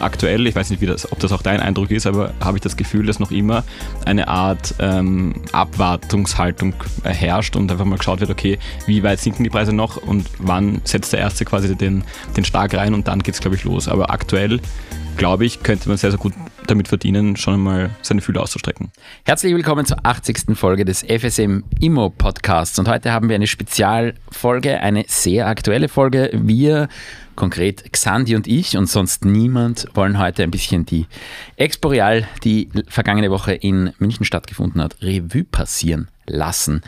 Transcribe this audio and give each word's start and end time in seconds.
aktuell, 0.00 0.46
ich 0.46 0.54
weiß 0.54 0.70
nicht, 0.70 0.86
das, 0.88 1.10
ob 1.10 1.18
das 1.20 1.32
auch 1.32 1.42
dein 1.42 1.60
Eindruck 1.60 1.90
ist, 1.90 2.06
aber 2.06 2.32
habe 2.40 2.58
ich 2.58 2.62
das 2.62 2.76
Gefühl, 2.76 3.06
dass 3.06 3.18
noch 3.18 3.30
immer 3.30 3.64
eine 4.04 4.28
Art 4.28 4.74
ähm, 4.78 5.34
Abwartungshaltung 5.52 6.74
herrscht 7.04 7.56
und 7.56 7.70
einfach 7.70 7.84
mal 7.84 7.98
geschaut 7.98 8.20
wird, 8.20 8.30
okay, 8.30 8.58
wie 8.86 9.02
weit 9.02 9.20
sinken 9.20 9.44
die 9.44 9.50
Preise 9.50 9.72
noch 9.72 9.96
und 9.96 10.26
wann 10.38 10.80
setzt 10.84 11.12
der 11.12 11.20
Erste 11.20 11.44
quasi 11.44 11.74
den, 11.76 12.04
den 12.36 12.44
Stark 12.44 12.74
rein 12.74 12.94
und 12.94 13.08
dann 13.08 13.22
geht 13.22 13.34
es, 13.34 13.40
glaube 13.40 13.56
ich, 13.56 13.64
los. 13.64 13.88
Aber 13.88 14.10
aktuell, 14.10 14.60
glaube 15.16 15.44
ich, 15.44 15.62
könnte 15.62 15.88
man 15.88 15.98
sehr, 15.98 16.10
sehr 16.10 16.20
gut 16.20 16.32
damit 16.66 16.88
verdienen, 16.88 17.36
schon 17.36 17.54
einmal 17.54 17.90
seine 18.02 18.20
Fühler 18.20 18.42
auszustrecken. 18.42 18.90
Herzlich 19.24 19.54
willkommen 19.54 19.86
zur 19.86 20.04
80. 20.04 20.56
Folge 20.56 20.84
des 20.84 21.02
FSM 21.02 21.64
Immo 21.80 22.10
Podcasts 22.10 22.78
und 22.78 22.88
heute 22.88 23.12
haben 23.12 23.28
wir 23.28 23.36
eine 23.36 23.46
Spezialfolge, 23.46 24.80
eine 24.80 25.04
sehr 25.08 25.46
aktuelle 25.46 25.88
Folge. 25.88 26.30
Wir 26.32 26.88
konkret 27.36 27.92
Xandi 27.92 28.36
und 28.36 28.46
ich 28.46 28.76
und 28.76 28.86
sonst 28.86 29.24
niemand 29.24 29.88
wollen 29.94 30.18
heute 30.18 30.42
ein 30.42 30.50
bisschen 30.50 30.84
die 30.84 31.06
Expo 31.56 31.88
Real, 31.88 32.28
die 32.44 32.68
vergangene 32.88 33.30
Woche 33.30 33.54
in 33.54 33.92
München 33.98 34.24
stattgefunden 34.24 34.82
hat, 34.82 34.96
Revue 35.00 35.44
passieren 35.44 36.08
lassen. 36.26 36.82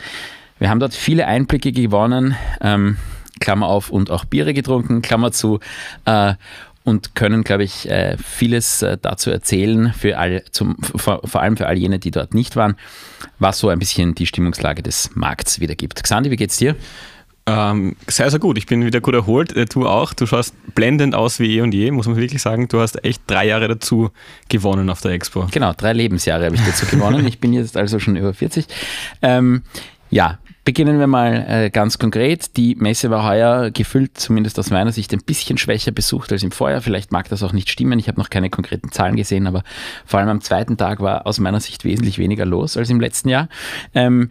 Wir 0.59 0.69
haben 0.69 0.79
dort 0.79 0.93
viele 0.93 1.27
Einblicke 1.27 1.71
gewonnen, 1.71 2.35
ähm, 2.61 2.97
Klammer 3.39 3.67
auf, 3.67 3.89
und 3.89 4.11
auch 4.11 4.25
Biere 4.25 4.53
getrunken, 4.53 5.01
Klammer 5.01 5.31
zu. 5.31 5.59
Äh, 6.05 6.35
und 6.83 7.15
können, 7.15 7.43
glaube 7.43 7.63
ich, 7.63 7.89
äh, 7.89 8.17
vieles 8.17 8.81
äh, 8.81 8.97
dazu 9.01 9.31
erzählen, 9.31 9.93
für 9.93 10.17
all, 10.17 10.43
zum, 10.51 10.77
vor, 10.77 11.21
vor, 11.23 11.41
allem 11.41 11.57
für 11.57 11.67
all 11.67 11.77
jene, 11.77 11.99
die 11.99 12.11
dort 12.11 12.33
nicht 12.33 12.55
waren, 12.55 12.75
was 13.39 13.59
so 13.59 13.69
ein 13.69 13.79
bisschen 13.79 14.15
die 14.15 14.25
Stimmungslage 14.25 14.83
des 14.83 15.11
Markts 15.15 15.59
wiedergibt. 15.59 16.03
Xandi, 16.03 16.31
wie 16.31 16.35
geht's 16.35 16.57
dir? 16.57 16.75
Ähm, 17.45 17.97
sehr, 18.07 18.29
sehr 18.29 18.39
gut. 18.39 18.57
Ich 18.57 18.67
bin 18.67 18.85
wieder 18.85 19.01
gut 19.01 19.13
erholt. 19.13 19.55
Äh, 19.55 19.65
du 19.65 19.85
auch. 19.85 20.13
Du 20.13 20.25
schaust 20.25 20.55
blendend 20.75 21.13
aus 21.13 21.39
wie 21.39 21.57
eh 21.57 21.61
und 21.61 21.73
je, 21.73 21.91
muss 21.91 22.07
man 22.07 22.15
wirklich 22.15 22.41
sagen. 22.41 22.69
Du 22.69 22.79
hast 22.79 23.03
echt 23.03 23.21
drei 23.27 23.47
Jahre 23.47 23.67
dazu 23.67 24.11
gewonnen 24.47 24.89
auf 24.89 25.01
der 25.01 25.11
Expo. 25.11 25.47
Genau, 25.51 25.73
drei 25.73 25.91
Lebensjahre 25.91 26.45
habe 26.45 26.55
ich 26.55 26.61
dazu 26.65 26.85
gewonnen. 26.85 27.27
Ich 27.27 27.39
bin 27.39 27.51
jetzt 27.51 27.75
also 27.75 27.99
schon 27.99 28.15
über 28.15 28.33
40. 28.33 28.65
Ähm, 29.21 29.63
ja, 30.13 30.37
beginnen 30.63 30.99
wir 30.99 31.07
mal 31.07 31.45
äh, 31.47 31.69
ganz 31.71 31.97
konkret. 31.97 32.55
Die 32.55 32.75
Messe 32.75 33.09
war 33.09 33.27
heuer 33.27 33.71
gefüllt, 33.71 34.15
zumindest 34.17 34.59
aus 34.59 34.69
meiner 34.69 34.91
Sicht, 34.91 35.11
ein 35.11 35.23
bisschen 35.25 35.57
schwächer 35.57 35.91
besucht 35.91 36.31
als 36.31 36.43
im 36.43 36.51
Vorjahr. 36.51 36.81
Vielleicht 36.81 37.11
mag 37.11 37.27
das 37.29 37.41
auch 37.41 37.51
nicht 37.51 37.69
stimmen. 37.69 37.97
Ich 37.97 38.07
habe 38.07 38.19
noch 38.19 38.29
keine 38.29 38.51
konkreten 38.51 38.91
Zahlen 38.91 39.15
gesehen, 39.15 39.47
aber 39.47 39.63
vor 40.05 40.19
allem 40.19 40.29
am 40.29 40.41
zweiten 40.41 40.77
Tag 40.77 40.99
war 40.99 41.25
aus 41.25 41.39
meiner 41.39 41.59
Sicht 41.59 41.83
wesentlich 41.83 42.19
weniger 42.19 42.45
los 42.45 42.77
als 42.77 42.91
im 42.91 42.99
letzten 42.99 43.29
Jahr. 43.29 43.49
Ähm, 43.95 44.29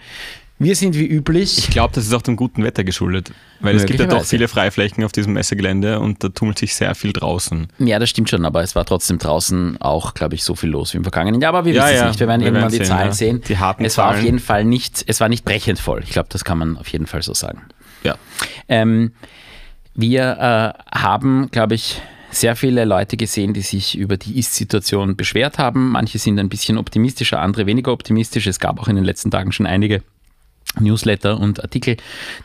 wir 0.63 0.77
sind 0.77 0.97
wie 0.97 1.07
üblich. 1.07 1.59
Ich 1.59 1.71
glaube, 1.71 1.95
das 1.95 2.05
ist 2.07 2.15
auch 2.15 2.23
dem 2.23 2.37
guten 2.37 2.63
Wetter 2.63 2.85
geschuldet, 2.85 3.33
weil 3.61 3.77
es 3.77 3.87
gibt 3.87 4.01
ja 4.01 4.07
doch 4.07 4.25
viele 4.25 4.49
Freiflächen 4.49 5.05
auf 5.05 5.13
diesem 5.13 5.35
Messegelände 5.35 6.01
und 6.01 6.23
da 6.23 6.29
tummelt 6.29 6.59
sich 6.59 6.75
sehr 6.75 6.95
viel 6.95 7.13
draußen. 7.13 7.69
Ja, 7.79 7.99
das 7.99 8.11
stimmt 8.11 8.31
schon, 8.31 8.45
aber 8.45 8.63
es 8.63 8.75
war 8.75 8.85
trotzdem 8.85 9.19
draußen 9.19 9.81
auch, 9.81 10.15
glaube 10.15 10.35
ich, 10.35 10.45
so 10.45 10.55
viel 10.55 10.71
los 10.71 10.93
wie 10.93 10.99
im 10.99 11.05
vergangenen 11.05 11.41
Jahr. 11.41 11.55
Aber 11.55 11.65
wir 11.65 11.73
ja, 11.73 11.85
wissen 11.85 11.97
ja. 11.97 12.03
es 12.03 12.09
nicht, 12.09 12.21
wir 12.21 12.29
werden 12.29 12.41
wir 12.41 12.49
irgendwann 12.49 12.73
werden 12.73 12.79
die 12.79 12.85
sehen, 12.85 12.87
Zahlen 12.87 13.09
ja. 13.09 13.13
sehen. 13.13 13.43
Die 13.47 13.59
harten 13.59 13.85
es 13.85 13.99
war 13.99 14.11
auf 14.11 14.23
jeden 14.23 14.39
Fall 14.39 14.65
nicht, 14.65 15.05
es 15.07 15.21
war 15.21 15.29
nicht 15.29 15.45
brechend 15.45 15.79
voll. 15.79 16.03
Ich 16.05 16.11
glaube, 16.11 16.29
das 16.31 16.45
kann 16.45 16.59
man 16.59 16.77
auf 16.77 16.89
jeden 16.89 17.07
Fall 17.07 17.23
so 17.23 17.35
sagen. 17.35 17.63
Ja. 18.05 18.17
Ähm, 18.69 19.13
wir 19.95 20.75
äh, 20.93 20.99
haben, 20.99 21.51
glaube 21.51 21.75
ich, 21.75 22.01
sehr 22.31 22.57
viele 22.57 22.85
Leute 22.85 23.17
gesehen, 23.17 23.53
die 23.53 23.61
sich 23.61 23.97
über 23.97 24.17
die 24.17 24.39
Ist-Situation 24.39 25.17
beschwert 25.17 25.59
haben. 25.59 25.91
Manche 25.91 26.19
sind 26.19 26.39
ein 26.39 26.49
bisschen 26.49 26.79
optimistischer, 26.79 27.41
andere 27.41 27.67
weniger 27.67 27.93
optimistisch. 27.93 28.47
Es 28.47 28.59
gab 28.59 28.81
auch 28.81 28.89
in 28.89 28.97
den 28.97 29.05
letzten 29.05 29.31
Tagen 29.31 29.53
schon 29.53 29.67
einige 29.67 30.03
Newsletter 30.81 31.39
und 31.39 31.63
Artikel, 31.63 31.97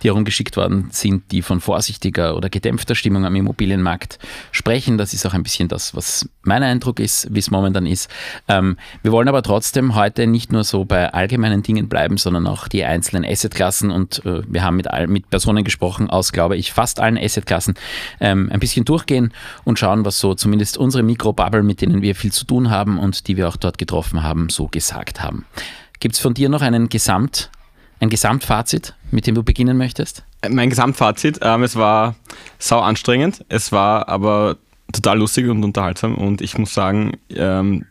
die 0.03 0.07
herumgeschickt 0.07 0.57
worden 0.57 0.89
sind, 0.91 1.31
die 1.31 1.41
von 1.41 1.61
vorsichtiger 1.61 2.35
oder 2.35 2.49
gedämpfter 2.49 2.95
Stimmung 2.95 3.25
am 3.25 3.35
Immobilienmarkt 3.35 4.19
sprechen. 4.51 4.97
Das 4.97 5.13
ist 5.13 5.25
auch 5.25 5.33
ein 5.33 5.43
bisschen 5.43 5.67
das, 5.67 5.95
was 5.95 6.29
mein 6.43 6.63
Eindruck 6.63 6.99
ist, 6.99 7.33
wie 7.33 7.39
es 7.39 7.51
momentan 7.51 7.85
ist. 7.85 8.09
Ähm, 8.47 8.77
wir 9.03 9.11
wollen 9.11 9.27
aber 9.27 9.43
trotzdem 9.43 9.95
heute 9.95 10.27
nicht 10.27 10.51
nur 10.51 10.63
so 10.63 10.85
bei 10.85 11.13
allgemeinen 11.13 11.63
Dingen 11.63 11.87
bleiben, 11.87 12.17
sondern 12.17 12.47
auch 12.47 12.67
die 12.67 12.83
einzelnen 12.83 13.23
Assetklassen 13.25 13.91
und 13.91 14.25
äh, 14.25 14.41
wir 14.47 14.63
haben 14.63 14.75
mit, 14.75 14.89
all, 14.89 15.07
mit 15.07 15.29
Personen 15.29 15.63
gesprochen 15.63 16.09
aus, 16.09 16.31
glaube 16.31 16.57
ich, 16.57 16.73
fast 16.73 16.99
allen 16.99 17.17
Assetklassen 17.17 17.75
ähm, 18.19 18.49
ein 18.51 18.59
bisschen 18.59 18.85
durchgehen 18.85 19.33
und 19.63 19.79
schauen, 19.79 20.05
was 20.05 20.19
so 20.19 20.33
zumindest 20.33 20.77
unsere 20.77 21.03
Mikrobubble, 21.03 21.63
mit 21.63 21.81
denen 21.81 22.01
wir 22.01 22.15
viel 22.15 22.31
zu 22.31 22.45
tun 22.45 22.69
haben 22.69 22.99
und 22.99 23.27
die 23.27 23.37
wir 23.37 23.47
auch 23.47 23.57
dort 23.57 23.77
getroffen 23.77 24.23
haben, 24.23 24.49
so 24.49 24.67
gesagt 24.67 25.21
haben. 25.21 25.45
Gibt 25.99 26.15
es 26.15 26.21
von 26.21 26.33
dir 26.33 26.49
noch 26.49 26.61
einen 26.61 26.89
Gesamt 26.89 27.49
ein 27.99 28.09
Gesamtfazit, 28.09 28.95
mit 29.11 29.27
dem 29.27 29.35
du 29.35 29.43
beginnen 29.43 29.77
möchtest? 29.77 30.23
Mein 30.47 30.69
Gesamtfazit, 30.69 31.39
ähm, 31.41 31.63
es 31.63 31.75
war 31.75 32.15
sau 32.59 32.79
anstrengend, 32.79 33.43
es 33.49 33.71
war 33.71 34.07
aber 34.07 34.57
total 34.93 35.19
lustig 35.19 35.49
und 35.49 35.63
unterhaltsam 35.63 36.15
und 36.15 36.41
ich 36.41 36.57
muss 36.57 36.73
sagen, 36.73 37.17
ähm, 37.29 37.85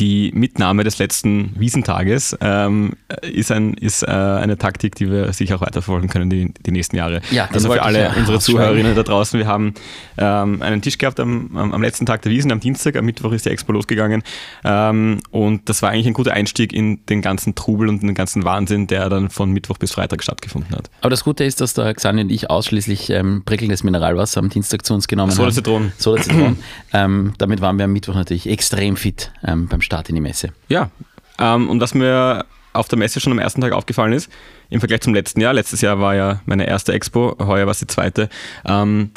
die 0.00 0.32
Mitnahme 0.34 0.82
des 0.82 0.98
letzten 0.98 1.52
Wiesentages 1.58 2.36
ähm, 2.40 2.94
ist, 3.20 3.52
ein, 3.52 3.74
ist 3.74 4.02
äh, 4.02 4.06
eine 4.06 4.56
Taktik, 4.56 4.94
die 4.94 5.10
wir 5.10 5.32
sicher 5.34 5.56
auch 5.56 5.60
weiterverfolgen 5.60 6.08
können 6.08 6.30
die, 6.30 6.52
die 6.66 6.70
nächsten 6.70 6.96
Jahre. 6.96 7.20
Ja, 7.30 7.48
also 7.52 7.70
für 7.70 7.82
alle 7.82 8.04
ja 8.04 8.12
unsere 8.16 8.40
Zuhörerinnen 8.40 8.94
da 8.94 9.02
draußen, 9.02 9.38
wir 9.38 9.46
haben 9.46 9.74
ähm, 10.16 10.62
einen 10.62 10.80
Tisch 10.80 10.96
gehabt 10.96 11.20
am, 11.20 11.54
am, 11.54 11.82
letzten 11.82 12.06
Tag 12.06 12.22
der 12.22 12.32
Wiesen, 12.32 12.50
am 12.50 12.60
Dienstag, 12.60 12.96
am 12.96 13.04
Mittwoch 13.04 13.32
ist 13.32 13.44
die 13.44 13.50
Expo 13.50 13.72
losgegangen 13.72 14.22
ähm, 14.64 15.20
und 15.30 15.68
das 15.68 15.82
war 15.82 15.90
eigentlich 15.90 16.06
ein 16.06 16.14
guter 16.14 16.32
Einstieg 16.32 16.72
in 16.72 17.04
den 17.06 17.20
ganzen 17.20 17.54
Trubel 17.54 17.88
und 17.88 18.02
den 18.02 18.14
ganzen 18.14 18.44
Wahnsinn, 18.44 18.86
der 18.86 19.10
dann 19.10 19.28
von 19.28 19.50
Mittwoch 19.52 19.76
bis 19.76 19.92
Freitag 19.92 20.22
stattgefunden 20.22 20.74
hat. 20.74 20.90
Aber 21.02 21.10
das 21.10 21.24
Gute 21.24 21.44
ist, 21.44 21.60
dass 21.60 21.74
der 21.74 21.92
Xani 21.92 22.22
und 22.22 22.32
ich 22.32 22.48
ausschließlich 22.48 23.10
ähm, 23.10 23.42
prickelndes 23.44 23.84
Mineralwasser 23.84 24.40
am 24.40 24.48
Dienstag 24.48 24.86
zu 24.86 24.94
uns 24.94 25.08
genommen 25.08 25.32
Soda 25.32 25.48
haben. 25.48 25.54
Zitronen. 25.54 25.92
Soda 25.98 26.22
Zitronen. 26.22 26.56
ähm, 26.94 27.34
damit 27.36 27.60
waren 27.60 27.76
wir 27.76 27.84
am 27.84 27.92
Mittwoch 27.92 28.14
natürlich 28.14 28.48
extrem 28.48 28.96
fit 28.96 29.30
ähm, 29.44 29.68
beim 29.68 29.82
Start 29.82 29.89
in 30.08 30.14
die 30.14 30.20
Messe. 30.20 30.52
Ja, 30.68 30.90
ähm, 31.38 31.68
und 31.68 31.80
was 31.80 31.94
mir 31.94 32.44
auf 32.72 32.88
der 32.88 32.98
Messe 32.98 33.20
schon 33.20 33.32
am 33.32 33.38
ersten 33.38 33.60
Tag 33.60 33.72
aufgefallen 33.72 34.12
ist, 34.12 34.30
im 34.68 34.80
Vergleich 34.80 35.00
zum 35.00 35.14
letzten 35.14 35.40
Jahr, 35.40 35.52
letztes 35.52 35.80
Jahr 35.80 35.98
war 35.98 36.14
ja 36.14 36.40
meine 36.46 36.66
erste 36.66 36.92
Expo, 36.92 37.36
heuer 37.40 37.66
war 37.66 37.72
es 37.72 37.80
die 37.80 37.86
zweite, 37.86 38.28
ähm, 38.64 39.10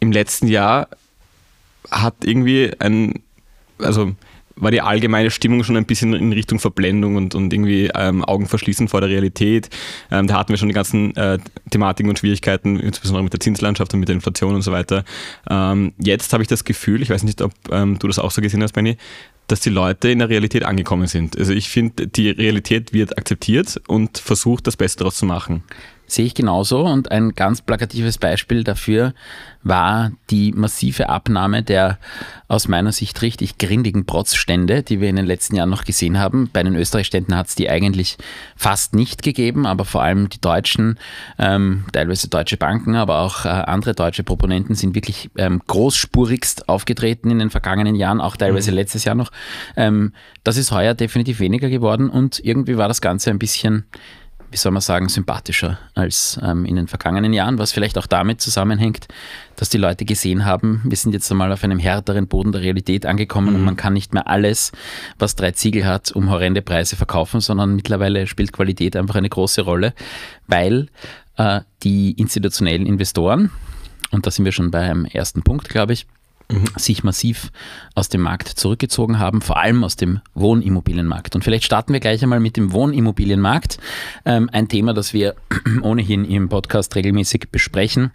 im 0.00 0.12
letzten 0.12 0.48
Jahr 0.48 0.88
hat 1.90 2.14
irgendwie 2.24 2.72
ein, 2.78 3.14
also 3.78 4.14
war 4.60 4.70
die 4.72 4.80
allgemeine 4.80 5.30
Stimmung 5.30 5.62
schon 5.62 5.76
ein 5.76 5.86
bisschen 5.86 6.14
in 6.14 6.32
Richtung 6.32 6.58
Verblendung 6.58 7.16
und, 7.16 7.34
und 7.34 7.52
irgendwie 7.52 7.90
ähm, 7.94 8.24
Augen 8.24 8.46
verschließen 8.46 8.88
vor 8.88 9.00
der 9.00 9.08
Realität. 9.08 9.70
Ähm, 10.10 10.26
da 10.26 10.34
hatten 10.34 10.50
wir 10.50 10.56
schon 10.56 10.68
die 10.68 10.74
ganzen 10.74 11.14
äh, 11.16 11.38
Thematiken 11.70 12.10
und 12.10 12.18
Schwierigkeiten, 12.18 12.78
insbesondere 12.80 13.22
mit 13.22 13.32
der 13.32 13.40
Zinslandschaft 13.40 13.94
und 13.94 14.00
mit 14.00 14.08
der 14.08 14.16
Inflation 14.16 14.56
und 14.56 14.62
so 14.62 14.72
weiter. 14.72 15.04
Ähm, 15.48 15.92
jetzt 15.98 16.32
habe 16.32 16.42
ich 16.42 16.48
das 16.48 16.64
Gefühl, 16.64 17.02
ich 17.02 17.10
weiß 17.10 17.22
nicht, 17.22 17.40
ob 17.40 17.52
ähm, 17.70 17.98
du 17.98 18.08
das 18.08 18.18
auch 18.18 18.32
so 18.32 18.42
gesehen 18.42 18.62
hast, 18.62 18.72
Benny, 18.72 18.96
dass 19.48 19.60
die 19.60 19.70
Leute 19.70 20.10
in 20.10 20.20
der 20.20 20.28
Realität 20.28 20.64
angekommen 20.64 21.08
sind. 21.08 21.36
Also 21.36 21.52
ich 21.52 21.68
finde, 21.68 22.06
die 22.06 22.30
Realität 22.30 22.92
wird 22.92 23.18
akzeptiert 23.18 23.80
und 23.88 24.18
versucht, 24.18 24.66
das 24.66 24.76
Beste 24.76 24.98
daraus 24.98 25.16
zu 25.16 25.26
machen. 25.26 25.64
Sehe 26.08 26.24
ich 26.24 26.34
genauso 26.34 26.80
und 26.86 27.10
ein 27.10 27.34
ganz 27.34 27.60
plakatives 27.60 28.16
Beispiel 28.16 28.64
dafür 28.64 29.12
war 29.62 30.10
die 30.30 30.52
massive 30.52 31.10
Abnahme 31.10 31.62
der 31.62 31.98
aus 32.48 32.66
meiner 32.66 32.92
Sicht 32.92 33.20
richtig 33.20 33.58
grindigen 33.58 34.06
Protzstände, 34.06 34.82
die 34.82 35.02
wir 35.02 35.10
in 35.10 35.16
den 35.16 35.26
letzten 35.26 35.54
Jahren 35.54 35.68
noch 35.68 35.84
gesehen 35.84 36.18
haben. 36.18 36.48
Bei 36.50 36.62
den 36.62 36.74
Österreich-Ständen 36.76 37.36
hat 37.36 37.48
es 37.48 37.54
die 37.54 37.68
eigentlich 37.68 38.16
fast 38.56 38.94
nicht 38.94 39.22
gegeben, 39.22 39.66
aber 39.66 39.84
vor 39.84 40.02
allem 40.02 40.30
die 40.30 40.40
deutschen, 40.40 40.98
ähm, 41.38 41.84
teilweise 41.92 42.28
deutsche 42.28 42.56
Banken, 42.56 42.94
aber 42.94 43.18
auch 43.18 43.44
äh, 43.44 43.48
andere 43.48 43.94
deutsche 43.94 44.22
Proponenten 44.22 44.74
sind 44.74 44.94
wirklich 44.94 45.28
ähm, 45.36 45.60
großspurigst 45.66 46.70
aufgetreten 46.70 47.30
in 47.30 47.38
den 47.38 47.50
vergangenen 47.50 47.94
Jahren, 47.94 48.22
auch 48.22 48.36
teilweise 48.36 48.70
mhm. 48.70 48.78
letztes 48.78 49.04
Jahr 49.04 49.14
noch. 49.14 49.30
Ähm, 49.76 50.14
das 50.42 50.56
ist 50.56 50.72
heuer 50.72 50.94
definitiv 50.94 51.40
weniger 51.40 51.68
geworden 51.68 52.08
und 52.08 52.40
irgendwie 52.42 52.78
war 52.78 52.88
das 52.88 53.02
Ganze 53.02 53.28
ein 53.28 53.38
bisschen 53.38 53.84
wie 54.50 54.56
soll 54.56 54.72
man 54.72 54.80
sagen, 54.80 55.08
sympathischer 55.08 55.78
als 55.94 56.38
ähm, 56.42 56.64
in 56.64 56.76
den 56.76 56.88
vergangenen 56.88 57.32
Jahren, 57.32 57.58
was 57.58 57.72
vielleicht 57.72 57.98
auch 57.98 58.06
damit 58.06 58.40
zusammenhängt, 58.40 59.08
dass 59.56 59.68
die 59.68 59.78
Leute 59.78 60.04
gesehen 60.04 60.44
haben, 60.44 60.80
wir 60.84 60.96
sind 60.96 61.12
jetzt 61.12 61.30
einmal 61.30 61.52
auf 61.52 61.64
einem 61.64 61.78
härteren 61.78 62.28
Boden 62.28 62.52
der 62.52 62.62
Realität 62.62 63.04
angekommen 63.04 63.50
mhm. 63.50 63.54
und 63.56 63.64
man 63.64 63.76
kann 63.76 63.92
nicht 63.92 64.14
mehr 64.14 64.26
alles, 64.26 64.72
was 65.18 65.36
drei 65.36 65.52
Ziegel 65.52 65.84
hat, 65.86 66.12
um 66.12 66.30
horrende 66.30 66.62
Preise 66.62 66.96
verkaufen, 66.96 67.40
sondern 67.40 67.76
mittlerweile 67.76 68.26
spielt 68.26 68.52
Qualität 68.52 68.96
einfach 68.96 69.16
eine 69.16 69.28
große 69.28 69.62
Rolle, 69.62 69.92
weil 70.46 70.88
äh, 71.36 71.60
die 71.82 72.12
institutionellen 72.12 72.86
Investoren, 72.86 73.50
und 74.10 74.26
da 74.26 74.30
sind 74.30 74.44
wir 74.44 74.52
schon 74.52 74.70
beim 74.70 75.04
ersten 75.04 75.42
Punkt, 75.42 75.68
glaube 75.68 75.92
ich, 75.92 76.06
mhm. 76.50 76.64
sich 76.76 77.04
massiv 77.04 77.50
aus 77.94 78.08
dem 78.08 78.22
Markt 78.22 78.48
zurückgezogen 78.48 79.18
haben, 79.18 79.40
vor 79.40 79.58
allem 79.58 79.84
aus 79.84 79.96
dem 79.96 80.20
Wohnimmobilienmarkt. 80.34 81.34
Und 81.34 81.44
vielleicht 81.44 81.64
starten 81.64 81.92
wir 81.92 82.00
gleich 82.00 82.22
einmal 82.22 82.40
mit 82.40 82.56
dem 82.56 82.72
Wohnimmobilienmarkt. 82.72 83.78
Ähm, 84.24 84.48
ein 84.52 84.68
Thema, 84.68 84.94
das 84.94 85.12
wir 85.12 85.34
ohnehin 85.82 86.24
im 86.24 86.48
Podcast 86.48 86.94
regelmäßig 86.96 87.50
besprechen 87.50 88.12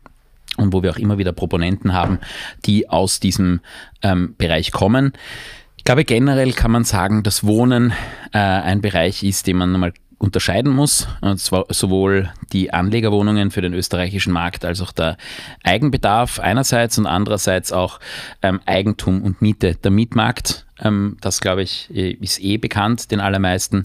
und 0.58 0.74
wo 0.74 0.84
wir 0.84 0.92
auch 0.92 0.98
immer 0.98 1.18
wieder 1.18 1.32
Proponenten 1.32 1.94
haben, 1.94 2.20
die 2.66 2.90
aus 2.90 3.20
diesem 3.20 3.62
ähm, 4.02 4.36
Bereich 4.38 4.72
kommen. 4.72 5.14
Ich 5.78 5.86
glaube, 5.86 6.06
generell 6.06 6.54
kann 6.54 6.72
man 6.72 6.86
sagen, 6.86 7.24
dass 7.24 7.44
Wohnen 7.44 7.92
äh, 8.32 8.38
ein 8.38 8.80
Bereich 8.82 9.24
ist, 9.24 9.48
den 9.48 9.58
man 9.58 9.72
nochmal 9.74 9.94
unterscheiden 10.24 10.72
muss. 10.72 11.08
Und 11.20 11.38
zwar 11.40 11.66
sowohl 11.70 12.32
die 12.54 12.74
Anlegerwohnungen 12.74 13.52
für 13.52 13.62
den 13.62 13.74
österreichischen 13.74 14.32
Markt 14.32 14.64
als 14.64 14.80
auch 14.82 14.94
der 14.94 15.18
Eigenbedarf 15.64 16.40
einerseits 16.40 16.98
und 16.98 17.06
andererseits 17.06 17.74
auch 17.74 18.00
ähm, 18.42 18.62
Eigentum 18.66 19.22
und 19.22 19.42
Miete. 19.42 19.76
Der 19.76 19.92
Mietmarkt, 19.92 20.66
ähm, 20.80 21.18
das 21.20 21.42
glaube 21.42 21.62
ich, 21.62 21.90
ist 21.92 22.42
eh 22.42 22.56
bekannt 22.58 23.12
den 23.12 23.20
allermeisten 23.20 23.84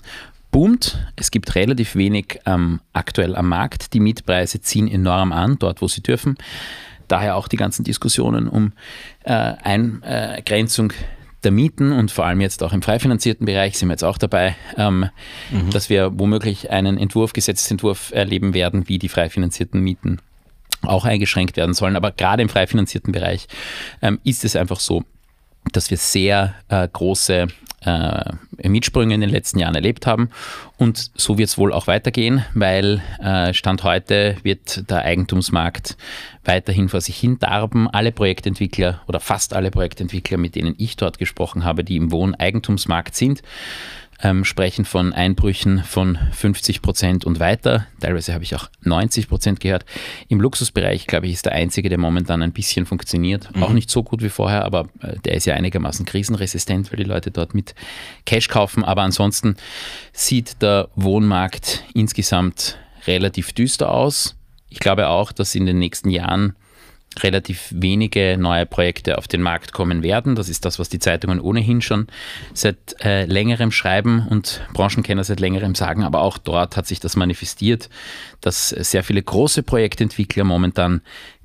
boomt. 0.53 0.99
Es 1.17 1.33
gibt 1.33 1.57
relativ 1.57 1.97
wenig 1.97 2.39
ähm, 2.47 2.81
aktuell 2.93 3.35
am 3.35 3.49
Markt. 3.49 3.93
Die 3.93 4.01
Mietpreise 4.01 4.61
ziehen 4.61 4.87
enorm 4.87 5.33
an, 5.33 5.57
dort 5.59 5.83
wo 5.83 5.89
sie 5.89 6.03
dürfen. 6.03 6.37
Daher 7.09 7.35
auch 7.35 7.49
die 7.49 7.57
ganzen 7.57 7.83
Diskussionen 7.83 8.49
um 8.49 8.73
äh, 9.25 9.33
Eingrenzung 9.33 10.93
der 11.45 11.53
Mieten 11.53 11.93
und 11.93 12.11
vor 12.11 12.27
allem 12.27 12.41
jetzt 12.41 12.63
auch 12.63 12.73
im 12.73 12.83
frei 12.83 12.99
finanzierten 12.99 13.47
Bereich 13.47 13.79
sind 13.79 13.89
wir 13.89 13.93
jetzt 13.93 14.05
auch 14.05 14.19
dabei, 14.19 14.57
ähm, 14.77 15.07
mhm. 15.51 15.71
dass 15.71 15.89
wir 15.89 16.19
womöglich 16.19 16.71
einen 16.71 16.99
Entwurf, 16.99 17.33
Gesetzentwurf 17.33 18.13
erleben 18.13 18.55
werden, 18.55 18.89
wie 18.89 18.99
die 18.99 19.09
frei 19.09 19.31
finanzierten 19.31 19.81
Mieten 19.81 20.19
auch 20.83 21.05
eingeschränkt 21.05 21.57
werden 21.57 21.75
sollen. 21.75 21.97
Aber 21.97 22.13
gerade 22.13 22.43
im 22.43 22.49
frei 22.49 22.67
finanzierten 22.67 23.13
Bereich 23.13 23.47
ähm, 24.03 24.19
ist 24.25 24.45
es 24.45 24.57
einfach 24.57 24.81
so, 24.81 25.05
dass 25.73 25.91
wir 25.91 25.97
sehr 25.97 26.55
äh, 26.69 26.89
große 26.91 27.49
äh, 27.85 28.69
Mietsprünge 28.69 29.15
in 29.15 29.21
den 29.21 29.31
letzten 29.31 29.59
Jahren 29.59 29.75
erlebt 29.75 30.07
haben. 30.07 30.31
Und 30.77 31.11
so 31.15 31.39
wird 31.39 31.49
es 31.49 31.59
wohl 31.59 31.73
auch 31.73 31.87
weitergehen, 31.87 32.45
weil 32.55 33.03
äh, 33.23 33.53
Stand 33.55 33.85
heute 33.85 34.37
wird 34.43 34.91
der 34.91 35.03
Eigentumsmarkt 35.03 35.97
weiterhin 36.49 36.89
vor 36.89 37.01
sich 37.01 37.17
hin 37.17 37.39
darben. 37.39 37.89
Alle 37.89 38.11
Projektentwickler 38.11 39.03
oder 39.07 39.21
fast 39.21 39.55
alle 39.55 39.71
Projektentwickler, 39.71 40.39
mit 40.39 40.57
denen 40.57 40.75
ich 40.79 40.97
dort 40.97 41.19
gesprochen 41.19 41.65
habe, 41.65 41.85
die 41.85 41.97
im 41.97 42.11
Wohneigentumsmarkt 42.11 43.15
sind, 43.15 43.43
ähm, 44.21 44.45
sprechen 44.45 44.85
von 44.85 45.13
Einbrüchen 45.13 45.85
von 45.85 46.19
50 46.33 46.83
Prozent 46.83 47.25
und 47.25 47.39
weiter. 47.39 47.87
Teilweise 48.01 48.35
habe 48.35 48.43
ich 48.43 48.57
auch 48.57 48.69
90 48.83 49.29
Prozent 49.29 49.61
gehört. 49.61 49.85
Im 50.29 50.41
Luxusbereich, 50.41 51.07
glaube 51.07 51.27
ich, 51.27 51.35
ist 51.35 51.45
der 51.45 51.53
einzige, 51.53 51.89
der 51.89 51.99
momentan 51.99 52.43
ein 52.43 52.53
bisschen 52.53 52.85
funktioniert. 52.87 53.55
Mhm. 53.55 53.63
Auch 53.63 53.73
nicht 53.73 53.91
so 53.91 54.03
gut 54.03 54.23
wie 54.23 54.31
vorher, 54.31 54.65
aber 54.65 54.89
äh, 55.03 55.17
der 55.25 55.35
ist 55.35 55.45
ja 55.45 55.55
einigermaßen 55.55 56.05
krisenresistent, 56.05 56.91
weil 56.91 56.97
die 56.97 57.09
Leute 57.09 57.31
dort 57.31 57.55
mit 57.55 57.75
Cash 58.25 58.49
kaufen. 58.49 58.85
Aber 58.85 59.03
ansonsten 59.03 59.57
sieht 60.13 60.63
der 60.63 60.89
Wohnmarkt 60.97 61.85
insgesamt 61.95 62.79
relativ 63.07 63.53
düster 63.53 63.93
aus. 63.93 64.38
Ich 64.71 64.81
glaube 64.81 65.09
auch, 65.09 65.33
dass 65.33 65.55
in 65.55 65.67
den 65.67 65.79
nächsten 65.79 66.11
Jahren 66.11 66.55
relativ 67.23 67.73
wenige 67.75 68.37
neue 68.39 68.67
Projekte 68.67 69.19
auf 69.19 69.29
den 69.29 69.43
Markt 69.43 69.73
kommen 69.73 70.03
werden. 70.03 70.35
Das 70.37 70.49
ist 70.49 70.65
das, 70.65 70.79
was 70.79 70.89
die 70.89 70.99
Zeitungen 70.99 71.41
ohnehin 71.41 71.81
schon 71.81 72.07
seit 72.53 72.77
äh, 73.01 73.25
längerem 73.25 73.73
schreiben 73.73 74.27
und 74.29 74.61
Branchenkenner 74.75 75.25
seit 75.25 75.41
längerem 75.41 75.75
sagen. 75.75 76.05
Aber 76.05 76.21
auch 76.21 76.39
dort 76.39 76.77
hat 76.77 76.87
sich 76.87 77.01
das 77.01 77.17
manifestiert, 77.17 77.89
dass 78.41 78.69
sehr 78.69 79.03
viele 79.03 79.23
große 79.23 79.63
Projektentwickler 79.63 80.45
momentan 80.45 81.01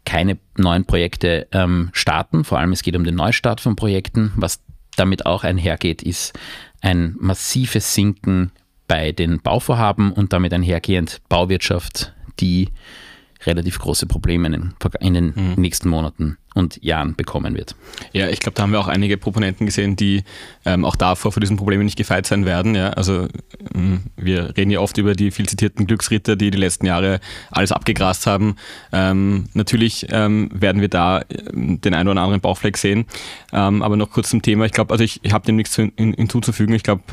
keine 0.05 0.37
neuen 0.57 0.85
Projekte 0.85 1.47
ähm, 1.51 1.89
starten. 1.93 2.43
Vor 2.43 2.59
allem 2.59 2.73
es 2.73 2.83
geht 2.83 2.95
um 2.95 3.05
den 3.05 3.15
Neustart 3.15 3.61
von 3.61 3.75
Projekten. 3.75 4.33
Was 4.35 4.61
damit 4.95 5.25
auch 5.25 5.43
einhergeht, 5.43 6.03
ist 6.03 6.37
ein 6.81 7.15
massives 7.19 7.93
Sinken 7.93 8.51
bei 8.87 9.11
den 9.11 9.41
Bauvorhaben 9.41 10.11
und 10.11 10.33
damit 10.33 10.53
einhergehend 10.53 11.21
Bauwirtschaft, 11.29 12.13
die 12.39 12.69
relativ 13.45 13.80
große 13.80 14.06
Probleme 14.06 14.48
in, 14.48 14.74
in 15.00 15.13
den 15.13 15.34
mhm. 15.36 15.54
nächsten 15.57 15.90
Monaten 15.90 16.38
und 16.53 16.81
Jahren 16.83 17.15
bekommen 17.15 17.55
wird. 17.55 17.75
Ja, 18.11 18.29
ich 18.29 18.39
glaube, 18.39 18.55
da 18.55 18.63
haben 18.63 18.71
wir 18.71 18.79
auch 18.79 18.88
einige 18.88 19.17
Proponenten 19.17 19.65
gesehen, 19.65 19.95
die 19.95 20.23
ähm, 20.65 20.85
auch 20.85 20.95
davor 20.95 21.31
vor 21.31 21.41
diesen 21.41 21.57
Problemen 21.57 21.85
nicht 21.85 21.97
gefeit 21.97 22.25
sein 22.25 22.45
werden. 22.45 22.75
Ja? 22.75 22.89
Also 22.91 23.27
ähm, 23.73 24.03
wir 24.15 24.55
reden 24.55 24.71
ja 24.71 24.79
oft 24.79 24.97
über 24.97 25.15
die 25.15 25.31
viel 25.31 25.47
zitierten 25.47 25.88
Glücksritter, 25.88 26.35
die 26.35 26.51
die 26.51 26.57
letzten 26.57 26.85
Jahre 26.85 27.19
alles 27.51 27.71
abgegrast 27.71 28.27
haben. 28.27 28.55
Ähm, 28.91 29.45
natürlich 29.53 30.07
ähm, 30.09 30.50
werden 30.53 30.81
wir 30.81 30.89
da 30.89 31.21
ähm, 31.29 31.81
den 31.81 31.94
einen 31.94 32.09
oder 32.09 32.21
anderen 32.21 32.41
Bauchfleck 32.41 32.77
sehen. 32.77 33.06
Ähm, 33.51 33.81
aber 33.81 33.97
noch 33.97 34.11
kurz 34.11 34.29
zum 34.29 34.41
Thema. 34.41 34.65
Ich 34.65 34.71
glaube, 34.71 34.91
also 34.91 35.03
ich, 35.03 35.19
ich 35.23 35.33
habe 35.33 35.45
dem 35.45 35.56
nichts 35.56 35.75
hinzuzufügen. 35.75 36.75
Ich 36.75 36.83
glaube, 36.83 37.03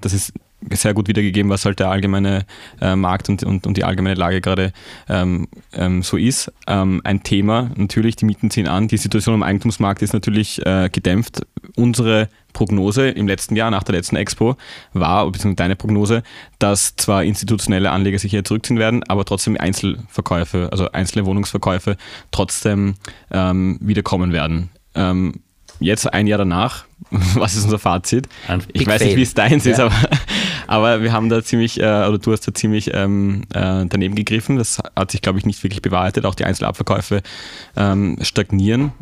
das 0.00 0.12
ist 0.12 0.32
sehr 0.70 0.94
gut 0.94 1.08
wiedergegeben, 1.08 1.50
was 1.50 1.64
halt 1.64 1.78
der 1.78 1.90
allgemeine 1.90 2.46
äh, 2.80 2.96
Markt 2.96 3.28
und, 3.28 3.44
und, 3.44 3.66
und 3.66 3.76
die 3.76 3.84
allgemeine 3.84 4.14
Lage 4.14 4.40
gerade 4.40 4.72
ähm, 5.08 5.48
ähm, 5.72 6.02
so 6.02 6.16
ist. 6.16 6.52
Ähm, 6.66 7.00
ein 7.04 7.22
Thema, 7.22 7.70
natürlich, 7.76 8.16
die 8.16 8.24
Mieten 8.24 8.50
ziehen 8.50 8.66
an, 8.66 8.85
die 8.88 8.96
Situation 8.96 9.34
am 9.34 9.42
Eigentumsmarkt 9.42 10.02
ist 10.02 10.12
natürlich 10.12 10.64
äh, 10.64 10.88
gedämpft. 10.90 11.46
Unsere 11.76 12.28
Prognose 12.52 13.08
im 13.10 13.28
letzten 13.28 13.56
Jahr, 13.56 13.70
nach 13.70 13.82
der 13.82 13.94
letzten 13.94 14.16
Expo, 14.16 14.56
war, 14.92 15.26
beziehungsweise 15.30 15.56
deine 15.56 15.76
Prognose, 15.76 16.22
dass 16.58 16.96
zwar 16.96 17.24
institutionelle 17.24 17.90
Anleger 17.90 18.18
sich 18.18 18.30
hier 18.30 18.44
zurückziehen 18.44 18.78
werden, 18.78 19.02
aber 19.04 19.24
trotzdem 19.24 19.56
Einzelverkäufe, 19.58 20.68
also 20.70 20.90
einzelne 20.92 21.26
Wohnungsverkäufe 21.26 21.96
trotzdem 22.30 22.94
ähm, 23.30 23.78
wiederkommen 23.80 24.32
werden. 24.32 24.70
Ähm, 24.94 25.40
jetzt 25.80 26.12
ein 26.12 26.26
Jahr 26.26 26.38
danach, 26.38 26.84
was 27.10 27.56
ist 27.56 27.64
unser 27.64 27.78
Fazit? 27.78 28.28
Ich 28.72 28.86
weiß 28.86 29.02
nicht, 29.02 29.16
wie 29.16 29.22
es 29.22 29.34
deins 29.34 29.64
ja. 29.64 29.72
ist, 29.72 29.80
aber, 29.80 29.94
aber 30.66 31.02
wir 31.02 31.12
haben 31.12 31.28
da 31.28 31.42
ziemlich, 31.42 31.80
äh, 31.80 31.84
oder 31.84 32.18
du 32.18 32.32
hast 32.32 32.46
da 32.46 32.54
ziemlich 32.54 32.92
ähm, 32.94 33.42
äh, 33.54 33.86
daneben 33.86 34.14
gegriffen. 34.14 34.56
Das 34.56 34.80
hat 34.94 35.10
sich, 35.10 35.22
glaube 35.22 35.38
ich, 35.38 35.46
nicht 35.46 35.62
wirklich 35.62 35.82
bewahrheitet. 35.82 36.24
Auch 36.24 36.34
die 36.34 36.44
Einzelabverkäufe 36.44 37.22
ähm, 37.76 38.18
stagnieren 38.22 38.92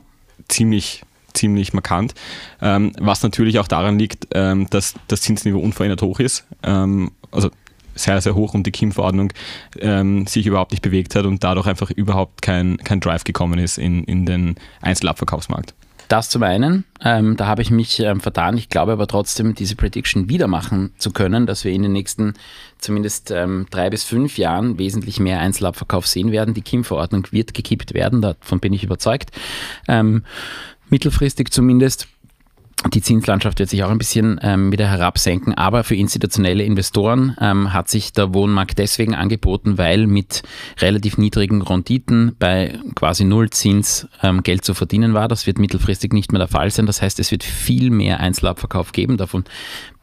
ziemlich 0.48 1.02
ziemlich 1.34 1.72
markant, 1.72 2.14
ähm, 2.62 2.92
was 3.00 3.24
natürlich 3.24 3.58
auch 3.58 3.66
daran 3.66 3.98
liegt, 3.98 4.28
ähm, 4.34 4.68
dass 4.70 4.94
das 5.08 5.20
Zinsniveau 5.22 5.58
unverändert 5.58 6.00
hoch 6.00 6.20
ist, 6.20 6.46
ähm, 6.62 7.10
also 7.32 7.50
sehr, 7.94 8.20
sehr 8.20 8.34
hoch 8.34 8.54
und 8.54 8.66
die 8.66 8.70
KIM-Verordnung 8.70 9.32
ähm, 9.80 10.26
sich 10.26 10.46
überhaupt 10.46 10.72
nicht 10.72 10.82
bewegt 10.82 11.14
hat 11.14 11.26
und 11.26 11.44
dadurch 11.44 11.66
einfach 11.66 11.90
überhaupt 11.90 12.42
kein, 12.42 12.76
kein 12.78 13.00
Drive 13.00 13.24
gekommen 13.24 13.58
ist 13.58 13.78
in, 13.78 14.04
in 14.04 14.26
den 14.26 14.56
Einzelabverkaufsmarkt. 14.80 15.74
Das 16.08 16.28
zum 16.30 16.42
einen, 16.42 16.84
ähm, 17.02 17.36
da 17.36 17.46
habe 17.46 17.62
ich 17.62 17.70
mich 17.70 17.98
ähm, 18.00 18.20
vertan. 18.20 18.56
Ich 18.56 18.68
glaube 18.68 18.92
aber 18.92 19.06
trotzdem, 19.06 19.54
diese 19.54 19.76
Prediction 19.76 20.28
wieder 20.28 20.46
machen 20.46 20.92
zu 20.98 21.10
können, 21.10 21.46
dass 21.46 21.64
wir 21.64 21.72
in 21.72 21.82
den 21.82 21.92
nächsten 21.92 22.34
zumindest 22.78 23.30
ähm, 23.30 23.66
drei 23.70 23.90
bis 23.90 24.04
fünf 24.04 24.36
Jahren 24.38 24.78
wesentlich 24.78 25.18
mehr 25.18 25.40
Einzelabverkauf 25.40 26.06
sehen 26.06 26.32
werden. 26.32 26.54
Die 26.54 26.62
KIM-Verordnung 26.62 27.26
wird 27.30 27.54
gekippt 27.54 27.94
werden, 27.94 28.20
davon 28.20 28.60
bin 28.60 28.72
ich 28.72 28.84
überzeugt. 28.84 29.30
Ähm, 29.88 30.24
mittelfristig 30.90 31.50
zumindest. 31.50 32.08
Die 32.92 33.00
Zinslandschaft 33.00 33.58
wird 33.60 33.70
sich 33.70 33.82
auch 33.82 33.90
ein 33.90 33.98
bisschen 33.98 34.38
ähm, 34.42 34.70
wieder 34.70 34.86
herabsenken, 34.86 35.54
aber 35.54 35.84
für 35.84 35.94
institutionelle 35.94 36.64
Investoren 36.64 37.34
ähm, 37.40 37.72
hat 37.72 37.88
sich 37.88 38.12
der 38.12 38.34
Wohnmarkt 38.34 38.78
deswegen 38.78 39.14
angeboten, 39.14 39.78
weil 39.78 40.06
mit 40.06 40.42
relativ 40.80 41.16
niedrigen 41.16 41.62
Renditen 41.62 42.36
bei 42.38 42.78
quasi 42.94 43.24
Nullzins 43.24 44.06
ähm, 44.22 44.42
Geld 44.42 44.64
zu 44.66 44.74
verdienen 44.74 45.14
war. 45.14 45.28
Das 45.28 45.46
wird 45.46 45.58
mittelfristig 45.58 46.12
nicht 46.12 46.30
mehr 46.30 46.40
der 46.40 46.48
Fall 46.48 46.70
sein. 46.70 46.84
Das 46.84 47.00
heißt, 47.00 47.18
es 47.20 47.30
wird 47.30 47.42
viel 47.42 47.90
mehr 47.90 48.20
Einzelabverkauf 48.20 48.92
geben. 48.92 49.16
Davon 49.16 49.44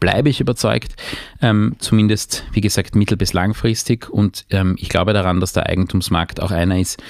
bleibe 0.00 0.28
ich 0.28 0.40
überzeugt, 0.40 0.96
ähm, 1.40 1.76
zumindest 1.78 2.44
wie 2.52 2.60
gesagt 2.60 2.96
mittel- 2.96 3.16
bis 3.16 3.32
langfristig. 3.32 4.10
Und 4.10 4.44
ähm, 4.50 4.74
ich 4.78 4.88
glaube 4.88 5.12
daran, 5.12 5.38
dass 5.38 5.52
der 5.52 5.66
Eigentumsmarkt 5.66 6.40
auch 6.40 6.50
einer 6.50 6.80
ist, 6.80 7.00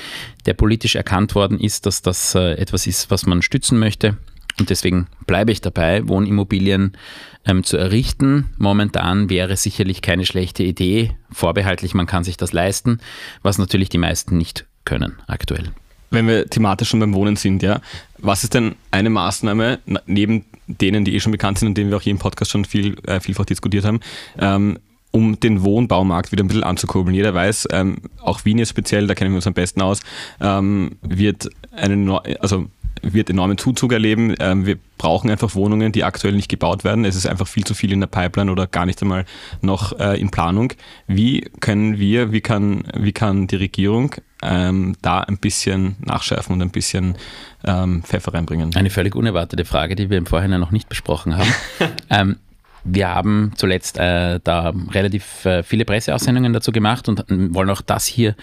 der 0.44 0.52
politisch 0.52 0.96
erkannt 0.96 1.34
worden 1.34 1.58
ist, 1.58 1.86
dass 1.86 2.02
das 2.02 2.34
äh, 2.34 2.52
etwas 2.54 2.86
ist, 2.86 3.10
was 3.10 3.24
man 3.24 3.40
stützen 3.40 3.78
möchte 3.78 4.18
und 4.58 4.70
deswegen 4.70 5.06
bleibe 5.26 5.52
ich 5.52 5.60
dabei, 5.60 6.06
Wohnimmobilien 6.06 6.96
ähm, 7.44 7.64
zu 7.64 7.76
errichten. 7.76 8.50
Momentan 8.58 9.30
wäre 9.30 9.56
sicherlich 9.56 10.02
keine 10.02 10.26
schlechte 10.26 10.62
Idee. 10.62 11.12
Vorbehaltlich, 11.30 11.94
man 11.94 12.06
kann 12.06 12.24
sich 12.24 12.36
das 12.36 12.52
leisten, 12.52 13.00
was 13.42 13.58
natürlich 13.58 13.88
die 13.88 13.98
meisten 13.98 14.36
nicht 14.36 14.66
können 14.84 15.14
aktuell. 15.26 15.70
Wenn 16.10 16.26
wir 16.26 16.46
thematisch 16.46 16.90
schon 16.90 17.00
beim 17.00 17.14
Wohnen 17.14 17.36
sind, 17.36 17.62
ja, 17.62 17.80
was 18.18 18.44
ist 18.44 18.54
denn 18.54 18.74
eine 18.90 19.08
Maßnahme 19.08 19.78
neben 20.06 20.44
denen, 20.66 21.04
die 21.04 21.14
eh 21.14 21.20
schon 21.20 21.32
bekannt 21.32 21.58
sind 21.58 21.68
und 21.68 21.78
denen 21.78 21.90
wir 21.90 21.96
auch 21.96 22.02
hier 22.02 22.12
im 22.12 22.18
Podcast 22.18 22.50
schon 22.50 22.64
viel, 22.64 22.96
äh, 23.06 23.20
vielfach 23.20 23.46
diskutiert 23.46 23.84
haben, 23.84 24.00
ähm, 24.38 24.78
um 25.10 25.40
den 25.40 25.62
Wohnbaumarkt 25.62 26.32
wieder 26.32 26.44
ein 26.44 26.48
bisschen 26.48 26.64
anzukurbeln. 26.64 27.14
Jeder 27.14 27.34
weiß, 27.34 27.68
ähm, 27.72 27.98
auch 28.20 28.44
Wien 28.44 28.58
ist 28.58 28.70
speziell, 28.70 29.06
da 29.06 29.14
kennen 29.14 29.30
wir 29.30 29.36
uns 29.36 29.46
am 29.46 29.54
besten 29.54 29.80
aus, 29.80 30.00
ähm, 30.40 30.92
wird 31.02 31.48
eine, 31.72 32.20
also 32.40 32.66
wird 33.02 33.30
enormen 33.30 33.58
Zuzug 33.58 33.92
erleben. 33.92 34.34
Ähm, 34.38 34.66
wir 34.66 34.78
brauchen 34.98 35.30
einfach 35.30 35.54
Wohnungen, 35.54 35.92
die 35.92 36.04
aktuell 36.04 36.34
nicht 36.34 36.48
gebaut 36.48 36.84
werden. 36.84 37.04
Es 37.04 37.16
ist 37.16 37.26
einfach 37.26 37.48
viel 37.48 37.64
zu 37.64 37.74
viel 37.74 37.92
in 37.92 38.00
der 38.00 38.06
Pipeline 38.06 38.50
oder 38.50 38.66
gar 38.66 38.86
nicht 38.86 39.02
einmal 39.02 39.24
noch 39.60 39.98
äh, 39.98 40.20
in 40.20 40.30
Planung. 40.30 40.72
Wie 41.06 41.50
können 41.60 41.98
wir, 41.98 42.32
wie 42.32 42.40
kann, 42.40 42.84
wie 42.96 43.12
kann 43.12 43.46
die 43.46 43.56
Regierung 43.56 44.14
ähm, 44.42 44.96
da 45.02 45.20
ein 45.20 45.38
bisschen 45.38 45.96
nachschärfen 46.00 46.54
und 46.54 46.62
ein 46.62 46.70
bisschen 46.70 47.16
ähm, 47.64 48.02
Pfeffer 48.02 48.34
reinbringen? 48.34 48.74
Eine 48.74 48.90
völlig 48.90 49.16
unerwartete 49.16 49.64
Frage, 49.64 49.96
die 49.96 50.10
wir 50.10 50.18
im 50.18 50.26
Vorhinein 50.26 50.60
noch 50.60 50.70
nicht 50.70 50.88
besprochen 50.88 51.36
haben. 51.36 51.52
ähm, 52.10 52.36
wir 52.84 53.08
haben 53.08 53.52
zuletzt 53.56 53.98
äh, 53.98 54.40
da 54.42 54.72
relativ 54.90 55.44
äh, 55.44 55.62
viele 55.62 55.84
Presseaussendungen 55.84 56.52
dazu 56.52 56.72
gemacht 56.72 57.08
und 57.08 57.24
wollen 57.54 57.70
auch 57.70 57.80
das 57.80 58.06
hier, 58.06 58.34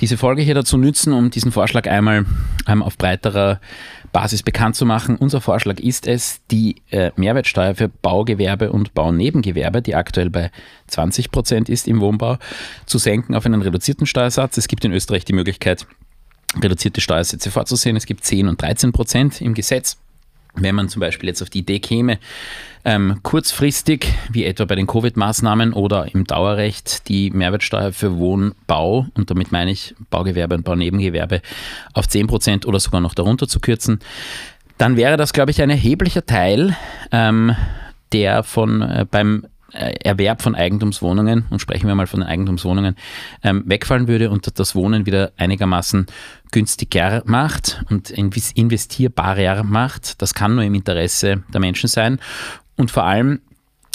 diese 0.00 0.16
Folge 0.16 0.42
hier 0.42 0.54
dazu 0.54 0.76
nützen, 0.76 1.12
um 1.12 1.30
diesen 1.30 1.52
Vorschlag 1.52 1.86
einmal 1.88 2.26
ähm, 2.66 2.82
auf 2.82 2.98
breiterer 2.98 3.60
Basis 4.12 4.42
bekannt 4.42 4.76
zu 4.76 4.86
machen. 4.86 5.16
Unser 5.16 5.40
Vorschlag 5.40 5.78
ist 5.78 6.06
es, 6.06 6.40
die 6.50 6.76
äh, 6.90 7.10
Mehrwertsteuer 7.16 7.74
für 7.74 7.88
Baugewerbe 7.88 8.72
und 8.72 8.94
Baunebengewerbe, 8.94 9.82
die 9.82 9.94
aktuell 9.94 10.30
bei 10.30 10.50
20 10.88 11.30
Prozent 11.30 11.68
ist 11.68 11.86
im 11.86 12.00
Wohnbau, 12.00 12.38
zu 12.86 12.98
senken 12.98 13.34
auf 13.34 13.46
einen 13.46 13.62
reduzierten 13.62 14.06
Steuersatz. 14.06 14.56
Es 14.56 14.68
gibt 14.68 14.84
in 14.84 14.92
Österreich 14.92 15.24
die 15.24 15.32
Möglichkeit, 15.32 15.86
reduzierte 16.60 17.00
Steuersätze 17.00 17.50
vorzusehen. 17.50 17.96
Es 17.96 18.06
gibt 18.06 18.24
10 18.24 18.48
und 18.48 18.60
13 18.60 18.92
Prozent 18.92 19.40
im 19.40 19.54
Gesetz. 19.54 19.98
Wenn 20.56 20.74
man 20.74 20.88
zum 20.88 21.00
Beispiel 21.00 21.28
jetzt 21.28 21.42
auf 21.42 21.50
die 21.50 21.60
Idee 21.60 21.80
käme, 21.80 22.18
ähm, 22.84 23.18
kurzfristig, 23.22 24.06
wie 24.30 24.44
etwa 24.44 24.64
bei 24.64 24.76
den 24.76 24.86
Covid-Maßnahmen 24.86 25.72
oder 25.72 26.14
im 26.14 26.24
Dauerrecht, 26.24 27.08
die 27.08 27.30
Mehrwertsteuer 27.30 27.92
für 27.92 28.16
Wohnbau, 28.16 29.06
und 29.14 29.30
damit 29.30 29.52
meine 29.52 29.72
ich 29.72 29.94
Baugewerbe 30.10 30.54
und 30.54 30.64
Baunebengewerbe, 30.64 31.42
auf 31.94 32.08
10 32.08 32.26
Prozent 32.26 32.66
oder 32.66 32.78
sogar 32.78 33.00
noch 33.00 33.14
darunter 33.14 33.48
zu 33.48 33.60
kürzen, 33.60 34.00
dann 34.78 34.96
wäre 34.96 35.16
das, 35.16 35.32
glaube 35.32 35.50
ich, 35.50 35.60
ein 35.62 35.70
erheblicher 35.70 36.24
Teil, 36.26 36.76
ähm, 37.10 37.56
der 38.12 38.42
von 38.42 38.82
äh, 38.82 39.06
beim 39.10 39.46
Erwerb 39.72 40.42
von 40.42 40.54
Eigentumswohnungen, 40.54 41.46
und 41.50 41.60
sprechen 41.60 41.88
wir 41.88 41.94
mal 41.94 42.06
von 42.06 42.20
den 42.20 42.28
Eigentumswohnungen, 42.28 42.96
ähm, 43.42 43.64
wegfallen 43.66 44.08
würde 44.08 44.30
und 44.30 44.58
das 44.58 44.74
Wohnen 44.74 45.06
wieder 45.06 45.32
einigermaßen 45.36 46.06
günstiger 46.52 47.22
macht 47.26 47.84
und 47.90 48.10
investierbarer 48.10 49.64
macht. 49.64 50.22
Das 50.22 50.34
kann 50.34 50.54
nur 50.54 50.64
im 50.64 50.74
Interesse 50.74 51.42
der 51.52 51.60
Menschen 51.60 51.88
sein. 51.88 52.20
Und 52.76 52.90
vor 52.90 53.04
allem, 53.04 53.40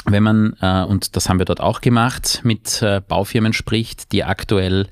wenn 0.06 0.24
man, 0.24 0.56
äh, 0.62 0.84
und 0.84 1.16
das 1.16 1.30
haben 1.30 1.40
wir 1.40 1.46
dort 1.46 1.62
auch 1.62 1.82
gemacht, 1.82 2.42
mit 2.44 2.82
äh, 2.82 3.02
Baufirmen 3.08 3.54
spricht, 3.54 4.12
die 4.12 4.24
aktuell 4.24 4.88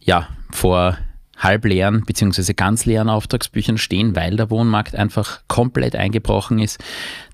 ja 0.00 0.28
vor 0.50 0.98
halbleeren 1.38 2.04
bzw. 2.04 2.52
ganz 2.52 2.84
leeren 2.84 3.08
Auftragsbüchern 3.08 3.78
stehen, 3.78 4.14
weil 4.14 4.36
der 4.36 4.50
Wohnmarkt 4.50 4.94
einfach 4.94 5.40
komplett 5.48 5.96
eingebrochen 5.96 6.58
ist, 6.58 6.78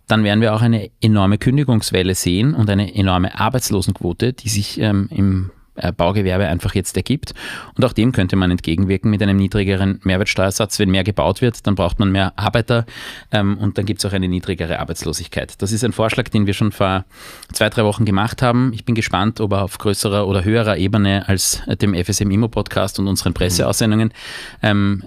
dann 0.06 0.24
werden 0.24 0.40
wir 0.40 0.54
auch 0.54 0.62
eine 0.62 0.90
enorme 1.00 1.38
Kündigungswelle 1.38 2.14
sehen 2.14 2.54
und 2.54 2.70
eine 2.70 2.94
enorme 2.94 3.38
Arbeitslosenquote, 3.38 4.32
die 4.32 4.48
sich 4.48 4.80
ähm, 4.80 5.08
im 5.10 5.50
äh, 5.76 5.92
Baugewerbe 5.92 6.46
einfach 6.46 6.74
jetzt 6.74 6.96
ergibt. 6.96 7.34
Und 7.74 7.84
auch 7.84 7.92
dem 7.92 8.12
könnte 8.12 8.36
man 8.36 8.50
entgegenwirken 8.50 9.10
mit 9.10 9.22
einem 9.22 9.36
niedrigeren 9.36 10.00
Mehrwertsteuersatz. 10.04 10.78
Wenn 10.78 10.90
mehr 10.90 11.04
gebaut 11.04 11.42
wird, 11.42 11.66
dann 11.66 11.74
braucht 11.74 11.98
man 11.98 12.10
mehr 12.10 12.32
Arbeiter 12.36 12.86
ähm, 13.30 13.58
und 13.58 13.76
dann 13.76 13.84
gibt 13.84 14.00
es 14.00 14.06
auch 14.06 14.14
eine 14.14 14.28
niedrigere 14.28 14.78
Arbeitslosigkeit. 14.78 15.60
Das 15.60 15.72
ist 15.72 15.84
ein 15.84 15.92
Vorschlag, 15.92 16.28
den 16.28 16.46
wir 16.46 16.54
schon 16.54 16.72
vor 16.72 17.04
zwei, 17.52 17.68
drei 17.68 17.84
Wochen 17.84 18.04
gemacht 18.04 18.42
haben. 18.42 18.72
Ich 18.74 18.84
bin 18.84 18.94
gespannt, 18.94 19.40
ob 19.40 19.52
er 19.52 19.64
auf 19.64 19.76
größerer 19.78 20.26
oder 20.26 20.44
höherer 20.44 20.78
Ebene 20.78 21.28
als 21.28 21.62
dem 21.80 21.94
FSM 21.94 22.30
Immo 22.30 22.48
Podcast 22.48 22.98
und 22.98 23.06
unseren 23.06 23.34
Presseaussendungen 23.34 24.14
ähm, 24.62 25.02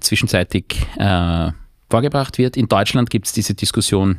zwischenzeitig 0.00 0.86
äh, 0.98 1.52
vorgebracht 1.88 2.38
wird. 2.38 2.56
In 2.56 2.68
Deutschland 2.68 3.08
gibt 3.08 3.26
es 3.26 3.32
diese 3.32 3.54
Diskussion 3.54 4.18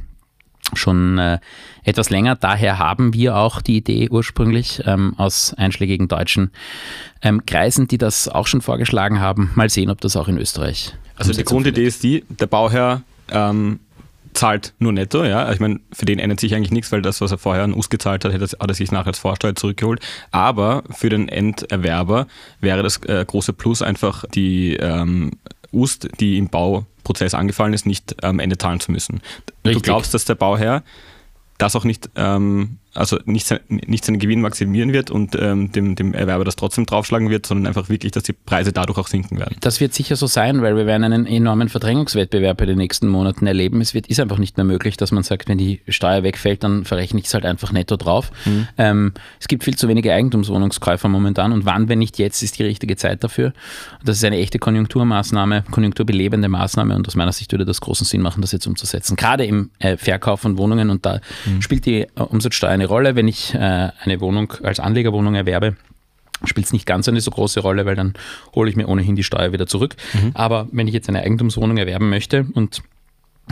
schon 0.76 1.18
äh, 1.18 1.40
etwas 1.84 2.10
länger. 2.10 2.36
Daher 2.36 2.80
haben 2.80 3.14
wir 3.14 3.36
auch 3.36 3.62
die 3.62 3.78
Idee 3.78 4.10
ursprünglich 4.10 4.82
ähm, 4.86 5.14
aus 5.18 5.54
einschlägigen 5.54 6.08
deutschen 6.08 6.52
ähm, 7.22 7.46
Kreisen, 7.46 7.88
die 7.88 7.98
das 7.98 8.28
auch 8.28 8.48
schon 8.48 8.62
vorgeschlagen 8.62 9.20
haben. 9.20 9.52
Mal 9.56 9.70
sehen, 9.70 9.90
ob 9.90 10.02
das 10.02 10.16
auch 10.16 10.28
in 10.28 10.38
Österreich. 10.38 10.94
Also 11.16 11.34
die 11.34 11.44
Grundidee 11.44 11.86
ist 11.86 12.04
die, 12.04 12.24
der 12.30 12.48
Bauherr 12.48 13.04
ähm, 13.30 13.80
zahlt 14.34 14.74
nur 14.80 14.92
netto, 14.92 15.24
ja. 15.24 15.52
Ich 15.52 15.60
meine, 15.60 15.80
für 15.92 16.06
den 16.06 16.20
ändert 16.20 16.40
sich 16.40 16.56
eigentlich 16.56 16.72
nichts, 16.72 16.92
weil 16.92 17.02
das, 17.02 17.22
was 17.22 17.32
er 17.32 17.38
vorher 17.38 17.64
an 17.64 17.74
US 17.74 17.90
gezahlt 17.90 18.26
hat, 18.26 18.34
hat 18.34 18.58
er 18.60 18.74
sich 18.74 18.92
nachher 18.92 19.08
als 19.08 19.20
Vorsteuer 19.20 19.56
zurückgeholt. 19.56 20.02
Aber 20.32 20.84
für 20.92 21.10
den 21.10 21.30
Enderwerber 21.30 22.28
wäre 22.60 22.84
das 22.84 22.98
äh, 23.04 23.24
große 23.26 23.54
Plus 23.54 23.82
einfach 23.82 24.26
die 24.34 24.76
ähm, 24.76 25.32
UST, 25.72 26.10
die 26.20 26.38
im 26.38 26.50
Bauprozess 27.04 27.34
angefallen 27.34 27.74
ist, 27.74 27.86
nicht 27.86 28.24
am 28.24 28.40
Ende 28.40 28.58
zahlen 28.58 28.80
zu 28.80 28.92
müssen. 28.92 29.22
Richtig. 29.66 29.74
Du 29.74 29.82
glaubst, 29.82 30.14
dass 30.14 30.26
der 30.26 30.36
Bauherr 30.36 30.84
das 31.58 31.76
auch 31.76 31.84
nicht 31.84 32.10
ähm, 32.16 32.78
also 32.96 33.18
nicht, 33.26 33.54
nicht 33.70 34.06
seinen 34.06 34.20
Gewinn 34.20 34.42
maximieren 34.42 34.94
wird 34.94 35.10
und 35.10 35.36
ähm, 35.40 35.72
dem, 35.72 35.96
dem 35.96 36.14
Erwerber 36.14 36.44
das 36.44 36.56
trotzdem 36.56 36.86
draufschlagen 36.86 37.30
wird, 37.30 37.46
sondern 37.46 37.68
einfach 37.68 37.90
wirklich, 37.90 38.12
dass 38.12 38.24
die 38.24 38.34
Preise 38.34 38.72
dadurch 38.72 38.98
auch 38.98 39.08
sinken 39.08 39.40
werden. 39.40 39.56
Das 39.62 39.80
wird 39.80 39.94
sicher 39.94 40.16
so 40.16 40.28
sein, 40.28 40.62
weil 40.62 40.76
wir 40.76 40.86
werden 40.86 41.04
einen 41.04 41.26
enormen 41.26 41.70
Verdrängungswettbewerb 41.70 42.62
in 42.62 42.68
den 42.68 42.78
nächsten 42.78 43.08
Monaten 43.08 43.48
erleben. 43.48 43.82
Es 43.82 43.94
wird, 43.94 44.08
ist 44.08 44.20
einfach 44.20 44.38
nicht 44.38 44.58
mehr 44.58 44.64
möglich, 44.64 44.98
dass 44.98 45.12
man 45.12 45.24
sagt, 45.24 45.48
wenn 45.48 45.58
die 45.58 45.82
Steuer 45.88 46.24
wegfällt, 46.24 46.64
dann 46.64 46.86
verrechne 46.86 47.20
ich 47.20 47.26
es 47.26 47.34
halt 47.34 47.46
einfach 47.46 47.72
netto 47.72 47.98
drauf. 47.98 48.32
Mhm. 48.46 48.68
Ähm, 48.78 49.14
es 49.40 49.48
gibt 49.48 49.64
viel 49.64 49.76
zu 49.76 49.88
wenige 49.88 50.14
Eigentumswohnungskäufer 50.14 51.10
momentan 51.10 51.52
und 51.52 51.66
wann, 51.66 51.90
wenn 51.90 52.00
nicht 52.00 52.20
jetzt, 52.20 52.44
ist 52.44 52.60
die 52.60 52.64
richtige 52.64 52.96
Zeit 52.96 53.24
dafür. 53.24 53.54
Das 54.04 54.18
ist 54.18 54.24
eine 54.24 54.38
echte 54.38 54.60
Konjunkturmaßnahme, 54.60 55.64
konjunkturbelebende 55.72 56.48
Maßnahme 56.48 56.96
und 56.96 57.08
aus 57.08 57.16
meiner 57.16 57.32
Sicht 57.32 57.52
würde 57.52 57.66
das 57.66 57.82
großen 57.82 58.06
Sinn 58.06 58.22
machen, 58.22 58.42
das 58.42 58.52
jetzt 58.52 58.68
umzusetzen. 58.68 59.16
Gerade 59.16 59.46
im 59.46 59.72
äh, 59.80 59.98
Verkauf 59.98 60.42
von 60.42 60.58
Wohnungen 60.58 60.90
und 60.90 61.06
da 61.06 61.20
mhm. 61.46 61.62
spielt 61.62 61.86
die 61.86 62.02
äh, 62.02 62.08
Umsatzsteuer 62.16 62.70
eine 62.70 62.83
eine 62.84 62.90
Rolle. 62.90 63.16
Wenn 63.16 63.28
ich 63.28 63.54
äh, 63.54 63.58
eine 63.58 64.20
Wohnung 64.20 64.54
als 64.64 64.80
Anlegerwohnung 64.80 65.36
erwerbe, 65.36 65.76
spielt 66.44 66.68
es 66.68 66.74
nicht 66.74 66.86
ganz 66.86 67.08
eine 67.08 67.22
so 67.22 67.32
große 67.32 67.62
Rolle, 67.62 67.86
weil 67.86 67.96
dann 67.96 68.14
hole 68.54 68.70
ich 68.70 68.76
mir 68.76 68.88
ohnehin 68.88 69.16
die 69.16 69.24
Steuer 69.24 69.52
wieder 69.54 69.68
zurück. 69.68 69.96
Mhm. 70.14 70.32
Aber 70.34 70.68
wenn 70.72 70.88
ich 70.88 70.94
jetzt 70.94 71.10
eine 71.10 71.22
Eigentumswohnung 71.22 71.78
erwerben 71.78 72.10
möchte 72.10 72.46
und 72.54 72.82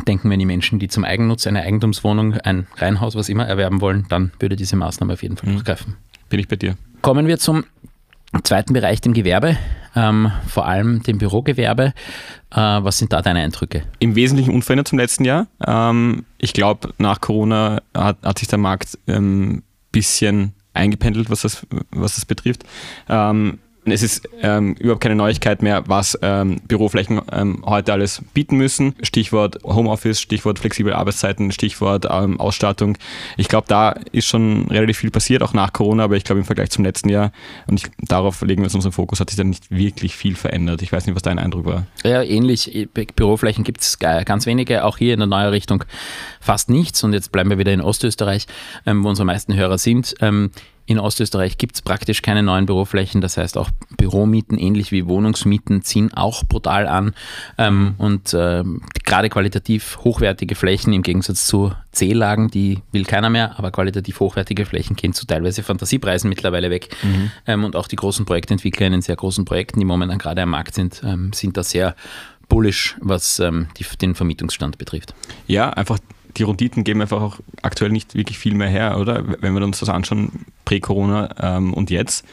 denken 0.08 0.30
wir 0.30 0.38
die 0.38 0.46
Menschen, 0.46 0.80
die 0.80 0.88
zum 0.88 1.04
Eigennutz 1.04 1.48
eine 1.48 1.62
Eigentumswohnung, 1.64 2.34
ein 2.34 2.68
Reihenhaus, 2.78 3.16
was 3.16 3.30
immer 3.30 3.46
erwerben 3.46 3.82
wollen, 3.82 4.06
dann 4.10 4.32
würde 4.40 4.56
diese 4.56 4.76
Maßnahme 4.76 5.14
auf 5.14 5.24
jeden 5.24 5.38
Fall 5.38 5.50
mhm. 5.50 5.64
greifen. 5.64 5.98
Bin 6.30 6.40
ich 6.40 6.48
bei 6.48 6.56
dir. 6.56 6.76
Kommen 7.02 7.28
wir 7.28 7.38
zum 7.38 7.66
zweiten 8.44 8.74
Bereich, 8.74 9.02
dem 9.02 9.14
Gewerbe, 9.14 9.58
ähm, 9.96 10.32
vor 10.48 10.68
allem 10.68 11.04
dem 11.04 11.18
Bürogewerbe. 11.18 11.94
Äh, 12.52 12.56
was 12.56 12.98
sind 12.98 13.14
da 13.14 13.22
deine 13.22 13.42
Eindrücke? 13.42 13.84
Im 14.00 14.16
Wesentlichen 14.16 14.54
unverändert 14.54 14.88
zum 14.88 15.00
letzten 15.00 15.26
Jahr. 15.26 15.48
Ähm, 15.66 16.26
ich 16.38 16.54
glaube, 16.54 16.94
nach 16.98 17.22
Corona 17.22 17.82
hat, 17.96 18.18
hat, 18.24 18.40
sich 18.40 18.48
der 18.48 18.60
Markt 18.60 18.98
ein 19.08 19.16
ähm, 19.16 19.64
bisschen 19.92 20.54
eingependelt, 20.74 21.30
was 21.30 21.42
das, 21.42 21.66
was 21.92 22.16
das 22.16 22.26
betrifft. 22.26 22.64
Ähm, 23.10 23.60
es 23.86 24.04
ist 24.04 24.30
ähm, 24.42 24.76
überhaupt 24.76 25.02
keine 25.02 25.16
Neuigkeit 25.16 25.64
mehr, 25.64 25.84
was 25.88 26.18
ähm, 26.22 26.62
Büroflächen 26.68 27.20
ähm, 27.32 27.64
heute 27.66 27.94
alles 27.94 28.22
bieten 28.34 28.58
müssen. 28.58 28.94
Stichwort 29.02 29.58
Homeoffice, 29.64 30.22
Stichwort 30.22 30.60
flexible 30.60 30.94
Arbeitszeiten, 30.94 31.52
Stichwort 31.52 32.06
ähm, 32.10 32.40
Ausstattung. 32.40 32.98
Ich 33.38 33.48
glaube, 33.48 33.66
da 33.68 33.96
ist 34.12 34.28
schon 34.28 34.68
relativ 34.68 35.00
viel 35.00 35.10
passiert, 35.10 35.42
auch 35.42 35.54
nach 35.54 35.74
Corona, 35.74 36.04
aber 36.04 36.16
ich 36.16 36.24
glaube 36.24 36.40
im 36.40 36.46
Vergleich 36.46 36.70
zum 36.70 36.86
letzten 36.86 37.10
Jahr, 37.10 37.32
und 37.68 37.80
ich, 37.80 37.90
darauf 38.00 38.42
legen 38.42 38.62
wir 38.62 38.68
jetzt 38.68 38.76
unseren 38.76 38.92
Fokus, 38.92 39.20
hat 39.20 39.32
sich 39.32 39.38
da 39.38 39.44
nicht 39.44 39.72
wirklich 39.72 40.16
viel 40.16 40.36
verändert. 40.36 40.84
Ich 40.84 40.92
weiß 40.92 41.08
nicht, 41.08 41.16
was 41.16 41.24
dein 41.24 41.40
Eindruck 41.40 41.66
war. 41.66 41.88
Ja, 42.04 42.22
ähnlich. 42.22 42.88
Büroflächen 43.16 43.64
gibt 43.64 43.82
es 43.82 43.98
ganz 43.98 44.46
wenige, 44.46 44.86
auch 44.86 44.98
hier 44.98 45.14
in 45.14 45.20
der 45.20 45.28
neuen 45.28 45.50
Richtung 45.50 45.84
fast 46.40 46.70
nichts. 46.70 47.04
Und 47.04 47.14
jetzt 47.14 47.32
bleiben 47.32 47.50
wir 47.50 47.58
wieder 47.58 47.74
in 47.74 47.82
Ostösterreich, 47.82 48.46
ähm, 48.86 49.04
wo 49.04 49.10
unsere 49.10 49.26
meisten 49.26 49.56
Hörer 49.56 49.80
sind. 49.80 50.16
In 50.92 51.00
Ostösterreich 51.00 51.58
gibt 51.58 51.76
es 51.76 51.82
praktisch 51.82 52.22
keine 52.22 52.44
neuen 52.44 52.66
Büroflächen, 52.66 53.22
das 53.22 53.38
heißt 53.38 53.58
auch 53.58 53.70
Büromieten, 53.96 54.58
ähnlich 54.58 54.92
wie 54.92 55.06
Wohnungsmieten, 55.06 55.84
ziehen 55.84 56.14
auch 56.14 56.44
brutal 56.44 56.86
an. 56.86 57.14
Ähm, 57.58 57.96
und 57.98 58.34
äh, 58.34 58.66
gerade 59.06 59.30
qualitativ 59.30 60.00
hochwertige 60.04 60.54
Flächen 60.54 60.92
im 60.92 61.02
Gegensatz 61.02 61.48
zu 61.48 61.72
C-Lagen, 61.94 62.50
die 62.50 62.80
will 62.92 63.06
keiner 63.06 63.30
mehr, 63.30 63.58
aber 63.58 63.72
qualitativ 63.72 64.20
hochwertige 64.20 64.66
Flächen 64.66 64.98
gehen 64.98 65.14
zu 65.14 65.26
teilweise 65.26 65.64
Fantasiepreisen 65.64 66.28
mittlerweile 66.28 66.70
weg. 66.70 66.90
Mhm. 67.04 67.32
Ähm, 67.48 67.64
und 67.64 67.78
auch 67.78 67.88
die 67.88 67.96
großen 67.96 68.26
Projektentwickler 68.26 68.88
in 68.88 68.92
den 68.92 69.02
sehr 69.02 69.16
großen 69.16 69.46
Projekten, 69.46 69.80
die 69.80 69.86
momentan 69.86 70.18
gerade 70.18 70.42
am 70.42 70.50
Markt 70.50 70.76
sind, 70.76 71.02
ähm, 71.06 71.32
sind 71.32 71.56
da 71.56 71.64
sehr 71.64 71.96
bullish, 72.50 72.98
was 73.00 73.40
ähm, 73.40 73.68
die, 73.78 73.86
den 74.02 74.14
Vermietungsstand 74.14 74.78
betrifft. 74.78 75.14
Ja, 75.48 75.70
einfach 75.70 76.00
die 76.38 76.44
Renditen 76.44 76.84
geben 76.84 77.02
einfach 77.02 77.22
auch 77.22 77.40
aktuell 77.62 77.92
nicht 77.92 78.16
wirklich 78.16 78.38
viel 78.38 78.54
mehr 78.54 78.70
her, 78.70 78.98
oder? 79.00 79.24
Wenn 79.42 79.54
wir 79.54 79.64
uns 79.64 79.80
das 79.80 79.90
anschauen, 79.90 80.46
prä-Corona 80.66 81.30
ähm, 81.40 81.74
und 81.74 81.90
jetzt. 81.90 82.26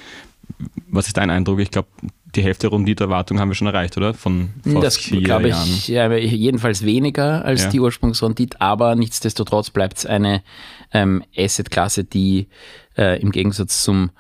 Was 0.89 1.07
ist 1.07 1.17
dein 1.17 1.31
Eindruck? 1.31 1.61
Ich 1.61 1.71
glaube, 1.71 1.89
die 2.35 2.43
Hälfte 2.43 2.69
der 2.69 2.79
Renditeerwartung 2.79 3.39
haben 3.39 3.49
wir 3.49 3.55
schon 3.55 3.67
erreicht, 3.67 3.97
oder? 3.97 4.15
Von 4.15 4.51
vor 4.63 4.81
das 4.81 4.99
glaube 4.99 5.49
ich, 5.49 5.89
ja, 5.89 6.13
jedenfalls 6.13 6.85
weniger 6.85 7.45
als 7.45 7.65
ja. 7.65 7.71
die 7.71 7.81
Ursprungsrendite, 7.81 8.61
aber 8.61 8.95
nichtsdestotrotz 8.95 9.71
bleibt 9.71 9.99
es 9.99 10.07
eine 10.07 10.43
ähm, 10.93 11.23
Assetklasse, 11.37 12.05
die 12.05 12.49
äh, 12.97 13.21
im 13.21 13.31
Gegensatz 13.31 13.83
zum, 13.83 14.11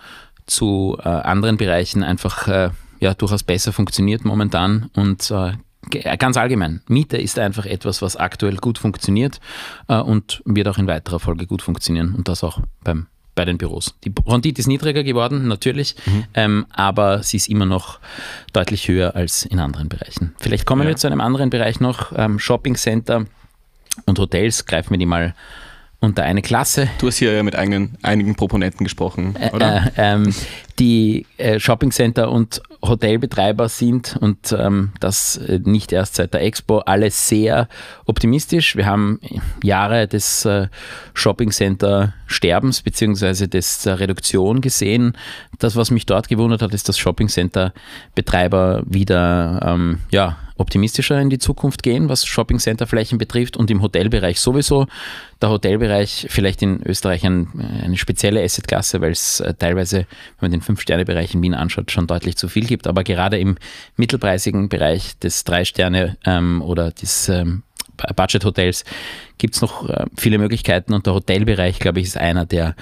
zu 0.47 0.97
äh, 1.00 1.08
anderen 1.08 1.56
Bereichen 1.56 2.02
einfach 2.02 2.49
äh, 2.49 2.70
ja, 3.00 3.14
durchaus 3.14 3.42
besser 3.42 3.73
funktioniert 3.73 4.25
momentan 4.25 4.90
und 4.94 5.30
äh, 5.30 5.52
ganz 5.90 6.37
allgemein, 6.37 6.80
Miete 6.88 7.16
ist 7.16 7.38
einfach 7.38 7.66
etwas, 7.66 8.02
was 8.02 8.16
aktuell 8.16 8.57
gut 8.57 8.78
funktioniert 8.78 9.40
äh, 9.88 9.99
und 9.99 10.42
wird 10.45 10.68
auch 10.68 10.78
in 10.78 10.87
weiterer 10.87 11.21
Folge 11.21 11.47
gut 11.47 11.62
funktionieren 11.62 12.14
und 12.14 12.28
das 12.28 12.45
auch 12.45 12.61
beim, 12.83 13.07
bei 13.35 13.45
den 13.45 13.59
Büros. 13.59 13.95
Die 14.04 14.12
Rendite 14.26 14.61
ist 14.61 14.66
niedriger 14.66 15.02
geworden, 15.02 15.49
natürlich, 15.49 15.97
mhm. 16.07 16.25
ähm, 16.35 16.66
aber 16.71 17.23
sie 17.23 17.37
ist 17.37 17.49
immer 17.49 17.66
noch 17.66 17.99
deutlich 18.52 18.88
höher 18.88 19.14
als 19.14 19.45
in 19.45 19.59
anderen 19.59 19.88
Bereichen. 19.88 20.35
Vielleicht 20.38 20.66
kommen 20.66 20.83
ja. 20.83 20.88
wir 20.88 20.97
zu 20.97 21.07
einem 21.07 21.21
anderen 21.21 21.50
Bereich 21.50 21.80
noch, 21.80 22.12
ähm, 22.16 22.38
Shopping 22.38 22.76
Center 22.76 23.26
und 24.07 24.18
Hotels, 24.18 24.66
greifen 24.66 24.90
wir 24.90 24.99
die 24.99 25.07
mal 25.07 25.35
unter 26.00 26.23
eine 26.23 26.43
Klasse. 26.43 26.88
Du 26.99 27.09
hast 27.09 27.17
hier 27.17 27.33
ja 27.33 27.43
mit 27.43 27.57
eigenen, 27.57 27.97
einigen 28.02 28.37
Proponenten 28.37 28.85
gesprochen, 28.85 29.35
oder? 29.52 29.87
Äh, 29.97 30.14
ähm, 30.14 30.35
die 30.78 31.26
äh, 31.38 31.59
Shoppingcenter 31.59 32.31
und 32.31 32.62
Hotelbetreiber 32.83 33.69
sind 33.69 34.17
und 34.21 34.55
ähm, 34.57 34.93
das 35.00 35.37
äh, 35.37 35.59
nicht 35.64 35.90
erst 35.90 36.14
seit 36.14 36.35
der 36.35 36.43
Expo 36.43 36.78
alle 36.78 37.11
sehr 37.11 37.69
optimistisch. 38.07 38.76
Wir 38.76 38.87
haben 38.87 39.19
Jahre 39.64 40.07
des 40.07 40.45
äh, 40.45 40.69
Shoppingcenter-Sterbens 41.14 42.83
bzw. 42.83 43.49
des 43.49 43.85
äh, 43.87 43.90
Reduktion 43.90 44.61
gesehen. 44.61 45.17
Das, 45.59 45.75
was 45.75 45.90
mich 45.90 46.07
dort 46.07 46.28
gewundert 46.28 46.62
hat, 46.62 46.73
ist, 46.73 46.88
dass 46.88 46.97
Shoppingcenter-Betreiber 46.99 48.85
wieder 48.87 49.61
ähm, 49.67 49.99
ja, 50.12 50.37
optimistischer 50.59 51.21
in 51.21 51.31
die 51.31 51.38
Zukunft 51.38 51.83
gehen, 51.83 52.09
was 52.09 52.27
Shopping-Center-Flächen 52.27 53.19
betrifft 53.19 53.57
und 53.57 53.71
im 53.71 53.83
Hotelbereich 53.83 54.41
sowieso. 54.41 54.87
Der 55.41 55.50
Hotelbereich 55.50 56.27
vielleicht 56.29 56.62
in 56.62 56.83
Österreich 56.85 57.25
ein, 57.25 57.49
eine 57.83 57.97
spezielle 57.97 58.43
Assetklasse, 58.43 59.00
weil 59.00 59.12
es 59.12 59.41
äh, 59.41 59.55
teilweise, 59.55 59.99
wenn 59.99 60.07
man 60.43 60.50
den 60.50 60.61
Fünf-Sterne-Bereich 60.61 61.35
in 61.35 61.43
Wien 61.43 61.55
anschaut, 61.55 61.91
schon 61.91 62.07
deutlich 62.07 62.37
zu 62.37 62.49
viel 62.49 62.67
gibt. 62.67 62.87
Aber 62.87 63.05
gerade 63.05 63.38
im 63.38 63.57
mittelpreisigen 63.97 64.69
Bereich 64.69 65.19
des 65.19 65.45
Drei-Sterne- 65.45 66.17
ähm, 66.25 66.62
oder 66.62 66.91
des 66.91 67.29
ähm, 67.29 67.62
Budget-Hotels 68.17 68.85
gibt 69.38 69.55
es 69.55 69.62
noch 69.62 69.88
äh, 69.88 70.07
viele 70.17 70.38
Möglichkeiten 70.38 70.93
und 70.93 71.07
der 71.07 71.15
Hotelbereich, 71.15 71.79
glaube 71.79 72.00
ich, 72.00 72.07
ist 72.07 72.17
einer, 72.17 72.47
der 72.47 72.75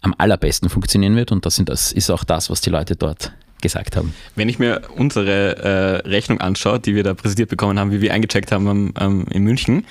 am 0.00 0.14
allerbesten 0.18 0.68
funktionieren 0.68 1.16
wird 1.16 1.32
und 1.32 1.46
das, 1.46 1.56
sind, 1.56 1.68
das 1.68 1.92
ist 1.92 2.10
auch 2.10 2.24
das, 2.24 2.50
was 2.50 2.60
die 2.60 2.70
Leute 2.70 2.96
dort 2.96 3.32
gesagt 3.62 3.96
haben. 3.96 4.14
Wenn 4.36 4.48
ich 4.48 4.58
mir 4.58 4.82
unsere 4.96 5.56
äh, 6.04 6.08
Rechnung 6.08 6.40
anschaue, 6.40 6.78
die 6.78 6.94
wir 6.94 7.02
da 7.02 7.14
präsentiert 7.14 7.48
bekommen 7.48 7.78
haben, 7.78 7.90
wie 7.92 8.00
wir 8.00 8.12
eingecheckt 8.12 8.52
haben 8.52 8.92
ähm, 9.00 9.26
in 9.30 9.42
München, 9.44 9.86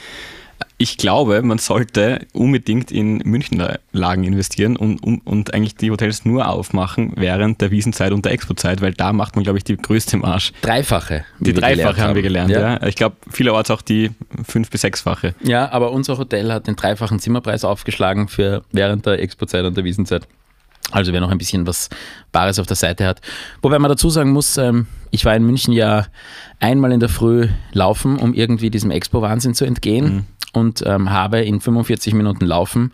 ich 0.77 0.97
glaube, 0.97 1.41
man 1.43 1.57
sollte 1.59 2.25
unbedingt 2.33 2.91
in 2.91 3.17
Münchenlagen 3.19 4.23
investieren 4.23 4.75
und, 4.75 5.03
um, 5.03 5.19
und 5.19 5.53
eigentlich 5.53 5.75
die 5.75 5.91
Hotels 5.91 6.25
nur 6.25 6.47
aufmachen 6.47 7.13
während 7.15 7.61
der 7.61 7.71
Wiesenzeit 7.71 8.11
und 8.11 8.25
der 8.25 8.31
Expo-Zeit, 8.31 8.81
weil 8.81 8.93
da 8.93 9.13
macht 9.13 9.35
man, 9.35 9.43
glaube 9.43 9.59
ich, 9.59 9.63
die 9.63 9.77
größte 9.77 10.17
Marsch. 10.17 10.53
Dreifache. 10.61 11.23
Die 11.39 11.53
Dreifache 11.53 12.01
haben 12.01 12.15
wir 12.15 12.23
gelernt, 12.23 12.51
ja. 12.51 12.73
ja. 12.73 12.87
Ich 12.87 12.95
glaube, 12.95 13.15
vielerorts 13.29 13.69
auch 13.69 13.81
die 13.81 14.11
fünf- 14.43 14.71
bis 14.71 14.81
sechsfache. 14.81 15.35
Ja, 15.43 15.71
aber 15.71 15.91
unser 15.91 16.17
Hotel 16.17 16.51
hat 16.51 16.67
den 16.67 16.75
dreifachen 16.75 17.19
Zimmerpreis 17.19 17.63
aufgeschlagen 17.63 18.27
für 18.27 18.63
während 18.71 19.05
der 19.05 19.19
Expo-Zeit 19.19 19.65
und 19.65 19.77
der 19.77 19.83
Wiesenzeit. 19.83 20.27
Also 20.89 21.13
wer 21.13 21.21
noch 21.21 21.31
ein 21.31 21.37
bisschen 21.37 21.67
was 21.67 21.89
Bares 22.31 22.59
auf 22.59 22.67
der 22.67 22.75
Seite 22.75 23.05
hat. 23.05 23.21
Wobei 23.61 23.79
man 23.79 23.89
dazu 23.89 24.09
sagen 24.09 24.31
muss, 24.31 24.57
ähm, 24.57 24.87
ich 25.11 25.25
war 25.25 25.35
in 25.35 25.43
München 25.43 25.73
ja 25.73 26.07
einmal 26.59 26.91
in 26.91 26.99
der 26.99 27.09
Früh 27.09 27.47
laufen, 27.71 28.17
um 28.17 28.33
irgendwie 28.33 28.69
diesem 28.69 28.91
Expo-Wahnsinn 28.91 29.53
zu 29.53 29.65
entgehen 29.65 30.13
mhm. 30.13 30.25
und 30.53 30.83
ähm, 30.85 31.11
habe 31.11 31.41
in 31.41 31.61
45 31.61 32.13
Minuten 32.13 32.45
Laufen, 32.45 32.93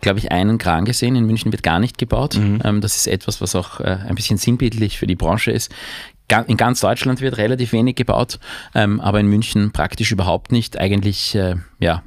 glaube 0.00 0.18
ich, 0.18 0.30
einen 0.30 0.58
Kran 0.58 0.84
gesehen. 0.84 1.16
In 1.16 1.26
München 1.26 1.52
wird 1.52 1.62
gar 1.62 1.78
nicht 1.78 1.98
gebaut. 1.98 2.36
Mhm. 2.36 2.60
Ähm, 2.64 2.80
das 2.80 2.96
ist 2.96 3.06
etwas, 3.06 3.40
was 3.40 3.56
auch 3.56 3.80
äh, 3.80 3.98
ein 4.08 4.14
bisschen 4.14 4.38
sinnbildlich 4.38 4.98
für 4.98 5.06
die 5.06 5.16
Branche 5.16 5.50
ist 5.50 5.72
in 6.40 6.56
ganz 6.56 6.80
Deutschland 6.80 7.20
wird 7.20 7.38
relativ 7.38 7.72
wenig 7.72 7.96
gebaut, 7.96 8.38
ähm, 8.74 9.00
aber 9.00 9.20
in 9.20 9.26
München 9.26 9.72
praktisch 9.72 10.12
überhaupt 10.12 10.52
nicht. 10.52 10.78
Eigentlich, 10.78 11.34
äh, 11.34 11.56
ja, 11.78 12.02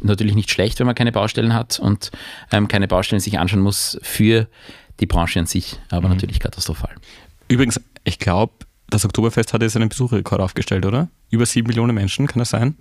natürlich 0.00 0.34
nicht 0.34 0.50
schlecht, 0.50 0.78
wenn 0.78 0.86
man 0.86 0.94
keine 0.94 1.12
Baustellen 1.12 1.54
hat 1.54 1.78
und 1.78 2.10
ähm, 2.50 2.68
keine 2.68 2.88
Baustellen 2.88 3.20
sich 3.20 3.38
anschauen 3.38 3.60
muss 3.60 3.98
für 4.02 4.48
die 5.00 5.06
Branche 5.06 5.40
an 5.40 5.46
sich, 5.46 5.78
aber 5.90 6.08
mhm. 6.08 6.14
natürlich 6.14 6.40
katastrophal. 6.40 6.94
Übrigens, 7.48 7.80
ich 8.04 8.18
glaube, 8.18 8.52
das 8.88 9.04
Oktoberfest 9.04 9.52
hat 9.52 9.62
jetzt 9.62 9.76
einen 9.76 9.88
Besucherrekord 9.88 10.40
aufgestellt, 10.40 10.84
oder? 10.84 11.08
Über 11.30 11.46
sieben 11.46 11.68
Millionen 11.68 11.94
Menschen, 11.94 12.26
kann 12.26 12.40
das 12.40 12.50
sein? 12.50 12.76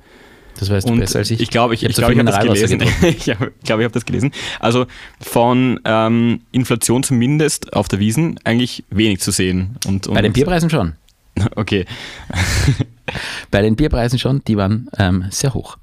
Das 0.60 0.70
weißt 0.70 0.88
du 0.88 0.93
und 0.93 1.00
besser 1.00 1.20
als 1.20 1.31
ich. 1.31 1.39
Ich 1.39 1.50
glaube, 1.50 1.74
ich, 1.74 1.84
ich, 1.84 1.89
ich, 1.89 1.96
glaub, 1.96 2.12
ich 2.12 2.17
habe 2.17 2.31
das 2.31 2.39
gelesen. 2.39 2.81
ich 3.01 3.24
glaube, 3.24 3.51
ich, 3.63 3.72
habe 3.72 3.89
das 3.89 4.05
gelesen. 4.05 4.31
Also 4.60 4.86
von 5.20 5.79
ähm, 5.86 6.41
Inflation 6.51 7.03
zumindest 7.03 7.74
auf 7.74 7.88
der 7.88 8.00
Wiesen 8.00 8.39
eigentlich 8.43 8.84
wenig 8.89 9.20
zu 9.22 9.31
sehen. 9.31 9.77
Und, 9.88 10.08
und 10.08 10.13
Bei 10.13 10.22
den 10.22 10.34
Bierpreisen 10.34 10.70
schon. 10.70 10.93
Okay. 11.55 11.86
Bei 13.51 13.62
den 13.62 13.77
Bierpreisen 13.77 14.20
schon, 14.20 14.43
die 14.46 14.58
waren 14.58 14.89
ähm, 14.98 15.25
sehr 15.31 15.53
hoch. 15.53 15.77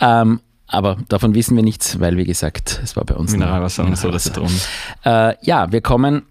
Ähm, 0.00 0.40
aber 0.66 0.96
davon 1.08 1.34
wissen 1.34 1.56
wir 1.56 1.62
nichts, 1.62 2.00
weil, 2.00 2.16
wie 2.16 2.24
gesagt, 2.24 2.80
es 2.82 2.96
war 2.96 3.04
bei 3.04 3.14
uns 3.14 3.32
Mineralwasser 3.32 3.84
und 3.84 3.98
so, 3.98 4.10
das 4.10 4.24
drum. 4.32 4.50
Äh, 5.04 5.34
ja, 5.42 5.70
wir 5.70 5.82
kommen 5.82 6.22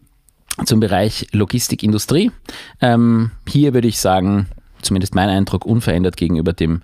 zum 0.65 0.79
Bereich 0.79 1.27
Logistikindustrie. 1.31 2.31
Ähm, 2.81 3.31
hier 3.47 3.73
würde 3.73 3.87
ich 3.87 3.99
sagen, 3.99 4.47
zumindest 4.83 5.15
mein 5.15 5.29
Eindruck, 5.29 5.65
unverändert 5.65 6.17
gegenüber 6.17 6.53
dem 6.53 6.81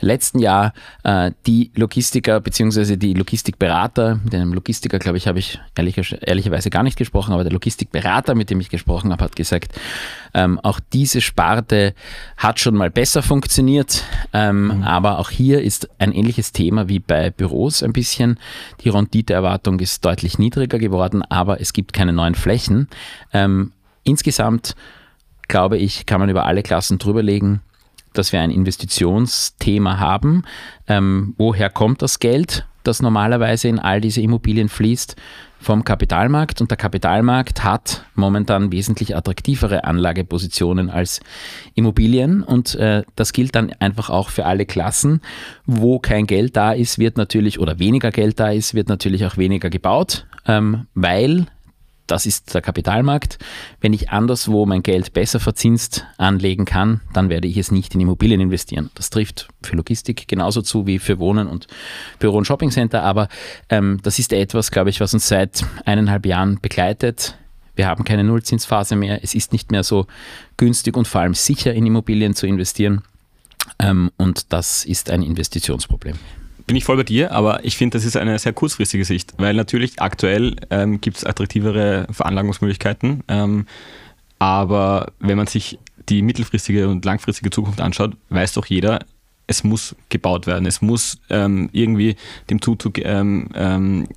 letzten 0.00 0.38
Jahr. 0.38 0.72
Äh, 1.04 1.32
die 1.46 1.70
Logistiker 1.74 2.40
bzw. 2.40 2.96
die 2.96 3.14
Logistikberater, 3.14 4.20
mit 4.24 4.34
einem 4.34 4.52
Logistiker, 4.52 4.98
glaube 4.98 5.18
ich, 5.18 5.26
habe 5.28 5.38
ich 5.38 5.60
ehrlich, 5.76 6.16
ehrlicherweise 6.22 6.70
gar 6.70 6.82
nicht 6.82 6.98
gesprochen, 6.98 7.32
aber 7.32 7.44
der 7.44 7.52
Logistikberater, 7.52 8.34
mit 8.34 8.50
dem 8.50 8.60
ich 8.60 8.68
gesprochen 8.68 9.12
habe, 9.12 9.24
hat 9.24 9.36
gesagt, 9.36 9.72
ähm, 10.34 10.58
auch 10.60 10.80
diese 10.92 11.20
Sparte 11.20 11.94
hat 12.36 12.60
schon 12.60 12.74
mal 12.74 12.90
besser 12.90 13.22
funktioniert, 13.22 14.04
ähm, 14.32 14.64
mhm. 14.64 14.82
aber 14.82 15.18
auch 15.18 15.30
hier 15.30 15.62
ist 15.62 15.88
ein 15.98 16.12
ähnliches 16.12 16.52
Thema 16.52 16.88
wie 16.88 16.98
bei 16.98 17.30
Büros 17.30 17.82
ein 17.82 17.92
bisschen. 17.92 18.38
Die 18.82 18.88
Renditeerwartung 18.88 19.80
ist 19.80 20.04
deutlich 20.04 20.38
niedriger 20.38 20.78
geworden, 20.78 21.22
aber 21.22 21.60
es 21.60 21.72
gibt 21.72 21.92
keine 21.92 22.12
neuen 22.12 22.34
Flächen. 22.34 22.88
Ähm, 23.32 23.72
insgesamt 24.04 24.74
glaube 25.52 25.76
ich, 25.76 26.06
kann 26.06 26.18
man 26.18 26.30
über 26.30 26.46
alle 26.46 26.62
Klassen 26.62 26.98
drüberlegen, 26.98 27.60
dass 28.14 28.32
wir 28.32 28.40
ein 28.40 28.50
Investitionsthema 28.50 29.98
haben. 29.98 30.44
Ähm, 30.88 31.34
woher 31.36 31.68
kommt 31.68 32.00
das 32.00 32.18
Geld, 32.18 32.66
das 32.84 33.02
normalerweise 33.02 33.68
in 33.68 33.78
all 33.78 34.00
diese 34.00 34.22
Immobilien 34.22 34.68
fließt? 34.68 35.14
Vom 35.60 35.84
Kapitalmarkt. 35.84 36.60
Und 36.60 36.72
der 36.72 36.78
Kapitalmarkt 36.78 37.62
hat 37.62 38.04
momentan 38.16 38.72
wesentlich 38.72 39.14
attraktivere 39.14 39.84
Anlagepositionen 39.84 40.90
als 40.90 41.20
Immobilien. 41.74 42.42
Und 42.42 42.74
äh, 42.74 43.04
das 43.14 43.32
gilt 43.32 43.54
dann 43.54 43.72
einfach 43.78 44.10
auch 44.10 44.30
für 44.30 44.46
alle 44.46 44.66
Klassen. 44.66 45.20
Wo 45.66 46.00
kein 46.00 46.26
Geld 46.26 46.56
da 46.56 46.72
ist, 46.72 46.98
wird 46.98 47.16
natürlich, 47.18 47.60
oder 47.60 47.78
weniger 47.78 48.10
Geld 48.10 48.40
da 48.40 48.50
ist, 48.50 48.74
wird 48.74 48.88
natürlich 48.88 49.24
auch 49.26 49.36
weniger 49.36 49.70
gebaut, 49.70 50.26
ähm, 50.48 50.86
weil 50.94 51.46
das 52.06 52.26
ist 52.26 52.54
der 52.54 52.62
Kapitalmarkt. 52.62 53.38
Wenn 53.80 53.92
ich 53.92 54.10
anderswo 54.10 54.66
mein 54.66 54.82
Geld 54.82 55.12
besser 55.12 55.40
verzinst 55.40 56.04
anlegen 56.18 56.64
kann, 56.64 57.00
dann 57.12 57.28
werde 57.28 57.48
ich 57.48 57.56
es 57.56 57.70
nicht 57.70 57.94
in 57.94 58.00
Immobilien 58.00 58.40
investieren. 58.40 58.90
Das 58.94 59.10
trifft 59.10 59.48
für 59.62 59.76
Logistik 59.76 60.28
genauso 60.28 60.62
zu 60.62 60.86
wie 60.86 60.98
für 60.98 61.18
Wohnen 61.18 61.46
und 61.46 61.66
Büro- 62.18 62.38
und 62.38 62.46
Shoppingcenter. 62.46 63.02
Aber 63.02 63.28
ähm, 63.68 64.00
das 64.02 64.18
ist 64.18 64.32
etwas, 64.32 64.70
glaube 64.70 64.90
ich, 64.90 65.00
was 65.00 65.14
uns 65.14 65.28
seit 65.28 65.64
eineinhalb 65.84 66.26
Jahren 66.26 66.60
begleitet. 66.60 67.36
Wir 67.74 67.86
haben 67.86 68.04
keine 68.04 68.24
Nullzinsphase 68.24 68.96
mehr. 68.96 69.22
Es 69.22 69.34
ist 69.34 69.52
nicht 69.52 69.70
mehr 69.70 69.82
so 69.82 70.06
günstig 70.56 70.96
und 70.96 71.08
vor 71.08 71.22
allem 71.22 71.34
sicher 71.34 71.72
in 71.72 71.86
Immobilien 71.86 72.34
zu 72.34 72.46
investieren. 72.46 73.02
Ähm, 73.78 74.10
und 74.18 74.52
das 74.52 74.84
ist 74.84 75.10
ein 75.10 75.22
Investitionsproblem 75.22 76.18
bin 76.72 76.78
ich 76.78 76.84
voll 76.84 76.96
bei 76.96 77.02
dir, 77.02 77.32
aber 77.32 77.66
ich 77.66 77.76
finde, 77.76 77.98
das 77.98 78.06
ist 78.06 78.16
eine 78.16 78.38
sehr 78.38 78.54
kurzfristige 78.54 79.04
Sicht, 79.04 79.34
weil 79.36 79.52
natürlich 79.52 80.00
aktuell 80.00 80.56
ähm, 80.70 81.02
gibt 81.02 81.18
es 81.18 81.24
attraktivere 81.26 82.06
Veranlagungsmöglichkeiten, 82.10 83.22
ähm, 83.28 83.66
aber 84.38 85.12
wenn 85.18 85.36
man 85.36 85.46
sich 85.46 85.78
die 86.08 86.22
mittelfristige 86.22 86.88
und 86.88 87.04
langfristige 87.04 87.50
Zukunft 87.50 87.82
anschaut, 87.82 88.16
weiß 88.30 88.54
doch 88.54 88.64
jeder, 88.64 89.00
es 89.46 89.64
muss 89.64 89.94
gebaut 90.08 90.46
werden, 90.46 90.64
es 90.64 90.80
muss 90.80 91.18
ähm, 91.28 91.68
irgendwie 91.72 92.16
dem 92.48 92.62
Zuzug 92.62 92.96
ähm, 93.00 93.50
ähm, 93.54 94.08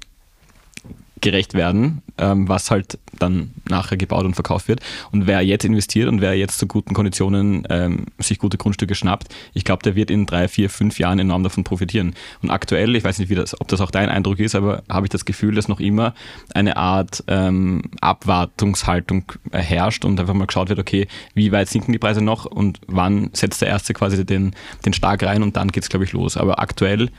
gerecht 1.25 1.55
werden, 1.55 2.03
ähm, 2.19 2.47
was 2.47 2.69
halt 2.69 2.99
dann 3.17 3.51
nachher 3.67 3.97
gebaut 3.97 4.25
und 4.25 4.35
verkauft 4.35 4.67
wird. 4.67 4.79
Und 5.11 5.25
wer 5.25 5.41
jetzt 5.41 5.65
investiert 5.65 6.07
und 6.07 6.21
wer 6.21 6.35
jetzt 6.35 6.59
zu 6.59 6.67
guten 6.67 6.93
Konditionen 6.93 7.65
ähm, 7.71 8.05
sich 8.19 8.37
gute 8.37 8.57
Grundstücke 8.57 8.93
schnappt, 8.93 9.33
ich 9.55 9.63
glaube, 9.63 9.81
der 9.81 9.95
wird 9.95 10.11
in 10.11 10.27
drei, 10.27 10.47
vier, 10.47 10.69
fünf 10.69 10.99
Jahren 10.99 11.17
enorm 11.17 11.41
davon 11.41 11.63
profitieren. 11.63 12.13
Und 12.43 12.51
aktuell, 12.51 12.95
ich 12.95 13.03
weiß 13.03 13.17
nicht, 13.17 13.35
das, 13.35 13.59
ob 13.59 13.67
das 13.69 13.81
auch 13.81 13.89
dein 13.89 14.09
Eindruck 14.09 14.39
ist, 14.39 14.53
aber 14.53 14.83
habe 14.87 15.07
ich 15.07 15.09
das 15.09 15.25
Gefühl, 15.25 15.55
dass 15.55 15.67
noch 15.67 15.79
immer 15.79 16.13
eine 16.53 16.77
Art 16.77 17.23
ähm, 17.27 17.81
Abwartungshaltung 18.01 19.31
herrscht 19.51 20.05
und 20.05 20.19
einfach 20.19 20.35
mal 20.35 20.45
geschaut 20.45 20.69
wird, 20.69 20.77
okay, 20.77 21.07
wie 21.33 21.51
weit 21.51 21.69
sinken 21.69 21.91
die 21.91 21.99
Preise 21.99 22.21
noch 22.21 22.45
und 22.45 22.81
wann 22.85 23.31
setzt 23.33 23.61
der 23.61 23.69
Erste 23.69 23.95
quasi 23.95 24.23
den, 24.23 24.53
den 24.85 24.93
Stark 24.93 25.23
rein 25.23 25.41
und 25.41 25.57
dann 25.57 25.69
geht 25.69 25.81
es, 25.81 25.89
glaube 25.89 26.05
ich, 26.05 26.13
los. 26.13 26.37
Aber 26.37 26.59
aktuell 26.59 27.09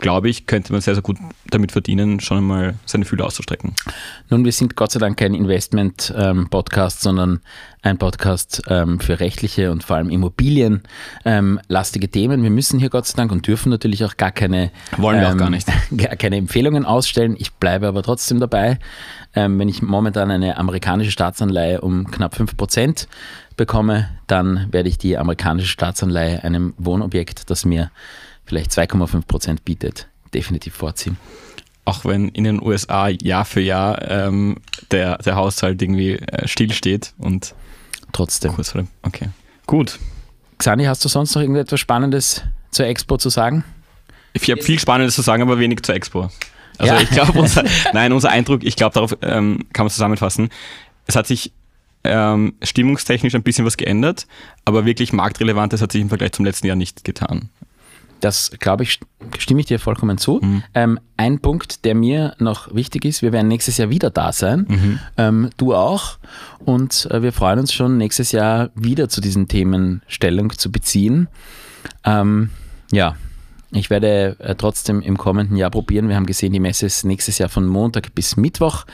glaube 0.00 0.28
ich, 0.28 0.46
könnte 0.46 0.72
man 0.72 0.80
sehr, 0.80 0.94
sehr 0.94 1.02
gut 1.02 1.18
damit 1.50 1.72
verdienen, 1.72 2.20
schon 2.20 2.38
einmal 2.38 2.74
seine 2.86 3.04
Fühler 3.04 3.26
auszustrecken. 3.26 3.74
Nun, 4.28 4.44
wir 4.44 4.52
sind 4.52 4.76
Gott 4.76 4.92
sei 4.92 4.98
Dank 4.98 5.18
kein 5.18 5.34
Investment-Podcast, 5.34 6.96
ähm, 6.98 7.02
sondern 7.02 7.40
ein 7.82 7.98
Podcast 7.98 8.62
ähm, 8.68 9.00
für 9.00 9.20
rechtliche 9.20 9.70
und 9.70 9.84
vor 9.84 9.96
allem 9.96 10.10
immobilienlastige 10.10 12.06
ähm, 12.06 12.12
Themen. 12.12 12.42
Wir 12.42 12.50
müssen 12.50 12.78
hier 12.78 12.90
Gott 12.90 13.06
sei 13.06 13.16
Dank 13.16 13.32
und 13.32 13.46
dürfen 13.46 13.70
natürlich 13.70 14.04
auch 14.04 14.16
gar 14.16 14.32
keine, 14.32 14.70
Wollen 14.96 15.20
wir 15.20 15.28
auch 15.28 15.32
ähm, 15.32 15.38
gar 15.38 15.50
nicht. 15.50 15.68
Gar 15.96 16.16
keine 16.16 16.36
Empfehlungen 16.36 16.84
ausstellen. 16.84 17.36
Ich 17.38 17.52
bleibe 17.52 17.86
aber 17.88 18.02
trotzdem 18.02 18.40
dabei. 18.40 18.78
Ähm, 19.34 19.58
wenn 19.58 19.68
ich 19.68 19.82
momentan 19.82 20.30
eine 20.30 20.56
amerikanische 20.56 21.10
Staatsanleihe 21.10 21.80
um 21.80 22.10
knapp 22.10 22.34
5% 22.34 23.06
bekomme, 23.56 24.08
dann 24.26 24.68
werde 24.72 24.88
ich 24.88 24.98
die 24.98 25.18
amerikanische 25.18 25.68
Staatsanleihe 25.68 26.42
einem 26.42 26.74
Wohnobjekt, 26.78 27.50
das 27.50 27.64
mir 27.64 27.90
vielleicht 28.50 28.72
2,5 28.72 29.26
Prozent 29.26 29.64
bietet, 29.64 30.08
definitiv 30.34 30.74
vorziehen. 30.74 31.16
auch 31.84 32.04
wenn 32.04 32.28
in 32.30 32.42
den 32.44 32.60
USA 32.62 33.08
Jahr 33.08 33.44
für 33.44 33.60
Jahr 33.60 34.02
ähm, 34.10 34.56
der, 34.90 35.18
der 35.18 35.36
Haushalt 35.36 35.80
irgendwie 35.80 36.16
äh, 36.16 36.46
stillsteht 36.48 37.14
und 37.18 37.54
Trotzdem. 38.12 38.52
kurz 38.52 38.70
vor 38.72 38.82
dem. 38.82 38.88
Okay. 39.02 39.28
Gut. 39.66 39.98
Xani, 40.58 40.84
hast 40.84 41.04
du 41.04 41.08
sonst 41.08 41.32
noch 41.34 41.42
irgendetwas 41.42 41.78
Spannendes 41.80 42.42
zur 42.72 42.86
Expo 42.86 43.16
zu 43.18 43.28
sagen? 43.28 43.62
Ich 44.32 44.50
habe 44.50 44.62
viel 44.62 44.78
Spannendes 44.80 45.14
zu 45.14 45.22
sagen, 45.22 45.42
aber 45.42 45.58
wenig 45.60 45.82
zur 45.82 45.94
Expo. 45.94 46.28
Also 46.78 46.92
Ja. 46.94 47.00
ich 47.00 47.10
glaube, 47.10 47.38
unser, 47.38 47.62
nein, 47.92 48.12
unser 48.12 48.30
Eindruck, 48.30 48.64
ich 48.64 48.74
glaube, 48.76 48.94
darauf 48.94 49.16
ähm, 49.22 49.64
kann 49.72 49.84
man 49.86 49.90
zusammenfassen. 49.90 50.48
Es 51.06 51.14
hat 51.16 51.26
sich 51.28 51.52
ähm, 52.04 52.54
stimmungstechnisch 52.62 53.34
ein 53.34 53.42
bisschen 53.42 53.64
was 53.64 53.76
geändert, 53.76 54.26
aber 54.64 54.84
wirklich 54.86 55.12
marktrelevantes 55.12 55.80
hat 55.82 55.92
sich 55.92 56.00
im 56.00 56.08
Vergleich 56.08 56.32
zum 56.32 56.44
letzten 56.44 56.66
Jahr 56.66 56.76
nicht 56.76 57.04
getan. 57.04 57.48
Das, 58.20 58.50
glaube 58.58 58.82
ich, 58.82 59.00
stimme 59.38 59.60
ich 59.60 59.66
dir 59.66 59.78
vollkommen 59.78 60.18
zu. 60.18 60.40
Ähm, 60.74 61.00
ein 61.16 61.40
Punkt, 61.40 61.84
der 61.84 61.94
mir 61.94 62.34
noch 62.38 62.74
wichtig 62.74 63.04
ist, 63.04 63.22
wir 63.22 63.32
werden 63.32 63.48
nächstes 63.48 63.78
Jahr 63.78 63.90
wieder 63.90 64.10
da 64.10 64.32
sein. 64.32 64.66
Ähm, 65.16 65.50
du 65.56 65.74
auch. 65.74 66.18
Und 66.64 67.08
äh, 67.10 67.22
wir 67.22 67.32
freuen 67.32 67.58
uns 67.58 67.72
schon, 67.72 67.96
nächstes 67.96 68.32
Jahr 68.32 68.70
wieder 68.74 69.08
zu 69.08 69.20
diesen 69.20 69.48
Themen 69.48 70.02
Stellung 70.06 70.50
zu 70.56 70.70
beziehen. 70.70 71.28
Ähm, 72.04 72.50
ja, 72.92 73.16
ich 73.72 73.90
werde 73.90 74.36
äh, 74.40 74.54
trotzdem 74.54 75.00
im 75.00 75.16
kommenden 75.16 75.56
Jahr 75.56 75.70
probieren. 75.70 76.08
Wir 76.08 76.16
haben 76.16 76.26
gesehen, 76.26 76.52
die 76.52 76.60
Messe 76.60 76.86
ist 76.86 77.04
nächstes 77.04 77.38
Jahr 77.38 77.48
von 77.48 77.66
Montag 77.66 78.14
bis 78.14 78.36
Mittwoch. 78.36 78.84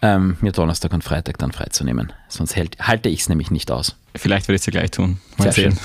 Ähm, 0.00 0.36
mir 0.40 0.52
Donnerstag 0.52 0.92
und 0.92 1.04
Freitag 1.04 1.38
dann 1.38 1.52
freizunehmen. 1.52 2.12
Sonst 2.28 2.56
hält, 2.56 2.76
halte 2.80 3.08
ich 3.08 3.20
es 3.20 3.28
nämlich 3.28 3.50
nicht 3.50 3.70
aus. 3.70 3.96
Vielleicht 4.14 4.46
werde 4.48 4.56
ich 4.56 4.60
es 4.62 4.66
ja 4.66 4.70
gleich 4.72 4.90
tun. 4.90 5.18
Mal 5.38 5.52
Sehr 5.52 5.72
sehen. 5.72 5.78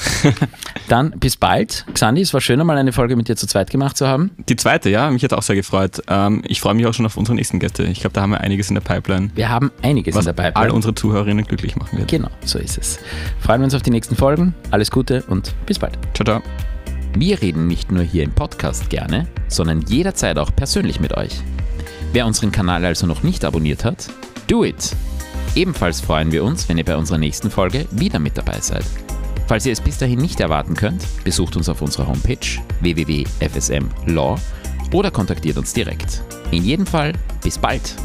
Dann 0.89 1.11
bis 1.11 1.37
bald. 1.37 1.85
Xandi, 1.93 2.21
es 2.21 2.33
war 2.33 2.41
schön, 2.41 2.59
einmal 2.59 2.77
eine 2.77 2.91
Folge 2.91 3.15
mit 3.15 3.27
dir 3.29 3.35
zu 3.35 3.47
zweit 3.47 3.69
gemacht 3.69 3.97
zu 3.97 4.07
haben. 4.07 4.31
Die 4.49 4.55
zweite, 4.55 4.89
ja, 4.89 5.09
mich 5.09 5.23
hat 5.23 5.33
auch 5.33 5.41
sehr 5.43 5.55
gefreut. 5.55 6.01
Ähm, 6.07 6.41
ich 6.45 6.59
freue 6.59 6.73
mich 6.73 6.85
auch 6.85 6.93
schon 6.93 7.05
auf 7.05 7.15
unsere 7.17 7.35
nächsten 7.35 7.59
Gäste. 7.59 7.83
Ich 7.83 8.01
glaube, 8.01 8.13
da 8.13 8.21
haben 8.21 8.31
wir 8.31 8.41
einiges 8.41 8.69
in 8.69 8.75
der 8.75 8.81
Pipeline, 8.81 9.31
Wir 9.35 9.49
haben 9.49 9.71
einiges 9.81 10.13
was 10.15 10.25
in 10.25 10.35
der 10.35 10.45
all 10.45 10.51
Pipeline. 10.51 10.73
unsere 10.73 10.93
Zuhörerinnen 10.95 11.45
glücklich 11.45 11.75
machen 11.77 11.97
wird. 11.99 12.09
Genau, 12.09 12.29
so 12.43 12.59
ist 12.59 12.77
es. 12.77 12.99
Freuen 13.39 13.61
wir 13.61 13.65
uns 13.65 13.73
auf 13.75 13.81
die 13.81 13.91
nächsten 13.91 14.15
Folgen. 14.15 14.53
Alles 14.71 14.91
Gute 14.91 15.23
und 15.27 15.53
bis 15.65 15.79
bald. 15.79 15.97
Ciao, 16.13 16.25
ciao. 16.25 16.41
Wir 17.17 17.41
reden 17.41 17.67
nicht 17.67 17.91
nur 17.91 18.03
hier 18.03 18.23
im 18.23 18.31
Podcast 18.31 18.89
gerne, 18.89 19.27
sondern 19.47 19.81
jederzeit 19.81 20.37
auch 20.37 20.53
persönlich 20.55 20.99
mit 20.99 21.15
euch. 21.15 21.41
Wer 22.13 22.25
unseren 22.25 22.51
Kanal 22.51 22.85
also 22.85 23.07
noch 23.07 23.23
nicht 23.23 23.43
abonniert 23.45 23.85
hat, 23.85 24.07
do 24.47 24.63
it! 24.63 24.95
Ebenfalls 25.57 26.01
freuen 26.01 26.31
wir 26.31 26.43
uns, 26.43 26.69
wenn 26.69 26.77
ihr 26.77 26.85
bei 26.85 26.95
unserer 26.95 27.17
nächsten 27.17 27.49
Folge 27.49 27.87
wieder 27.89 28.19
mit 28.19 28.37
dabei 28.37 28.59
seid. 28.61 28.85
Falls 29.47 29.65
ihr 29.65 29.73
es 29.73 29.81
bis 29.81 29.97
dahin 29.97 30.19
nicht 30.19 30.39
erwarten 30.39 30.75
könnt, 30.75 31.03
besucht 31.23 31.55
uns 31.55 31.67
auf 31.67 31.81
unserer 31.81 32.05
Homepage 32.05 32.37
www.fsmlaw 32.81 34.39
oder 34.93 35.09
kontaktiert 35.09 35.57
uns 35.57 35.73
direkt. 35.73 36.21
In 36.51 36.63
jedem 36.63 36.85
Fall, 36.85 37.13
bis 37.41 37.57
bald! 37.57 37.95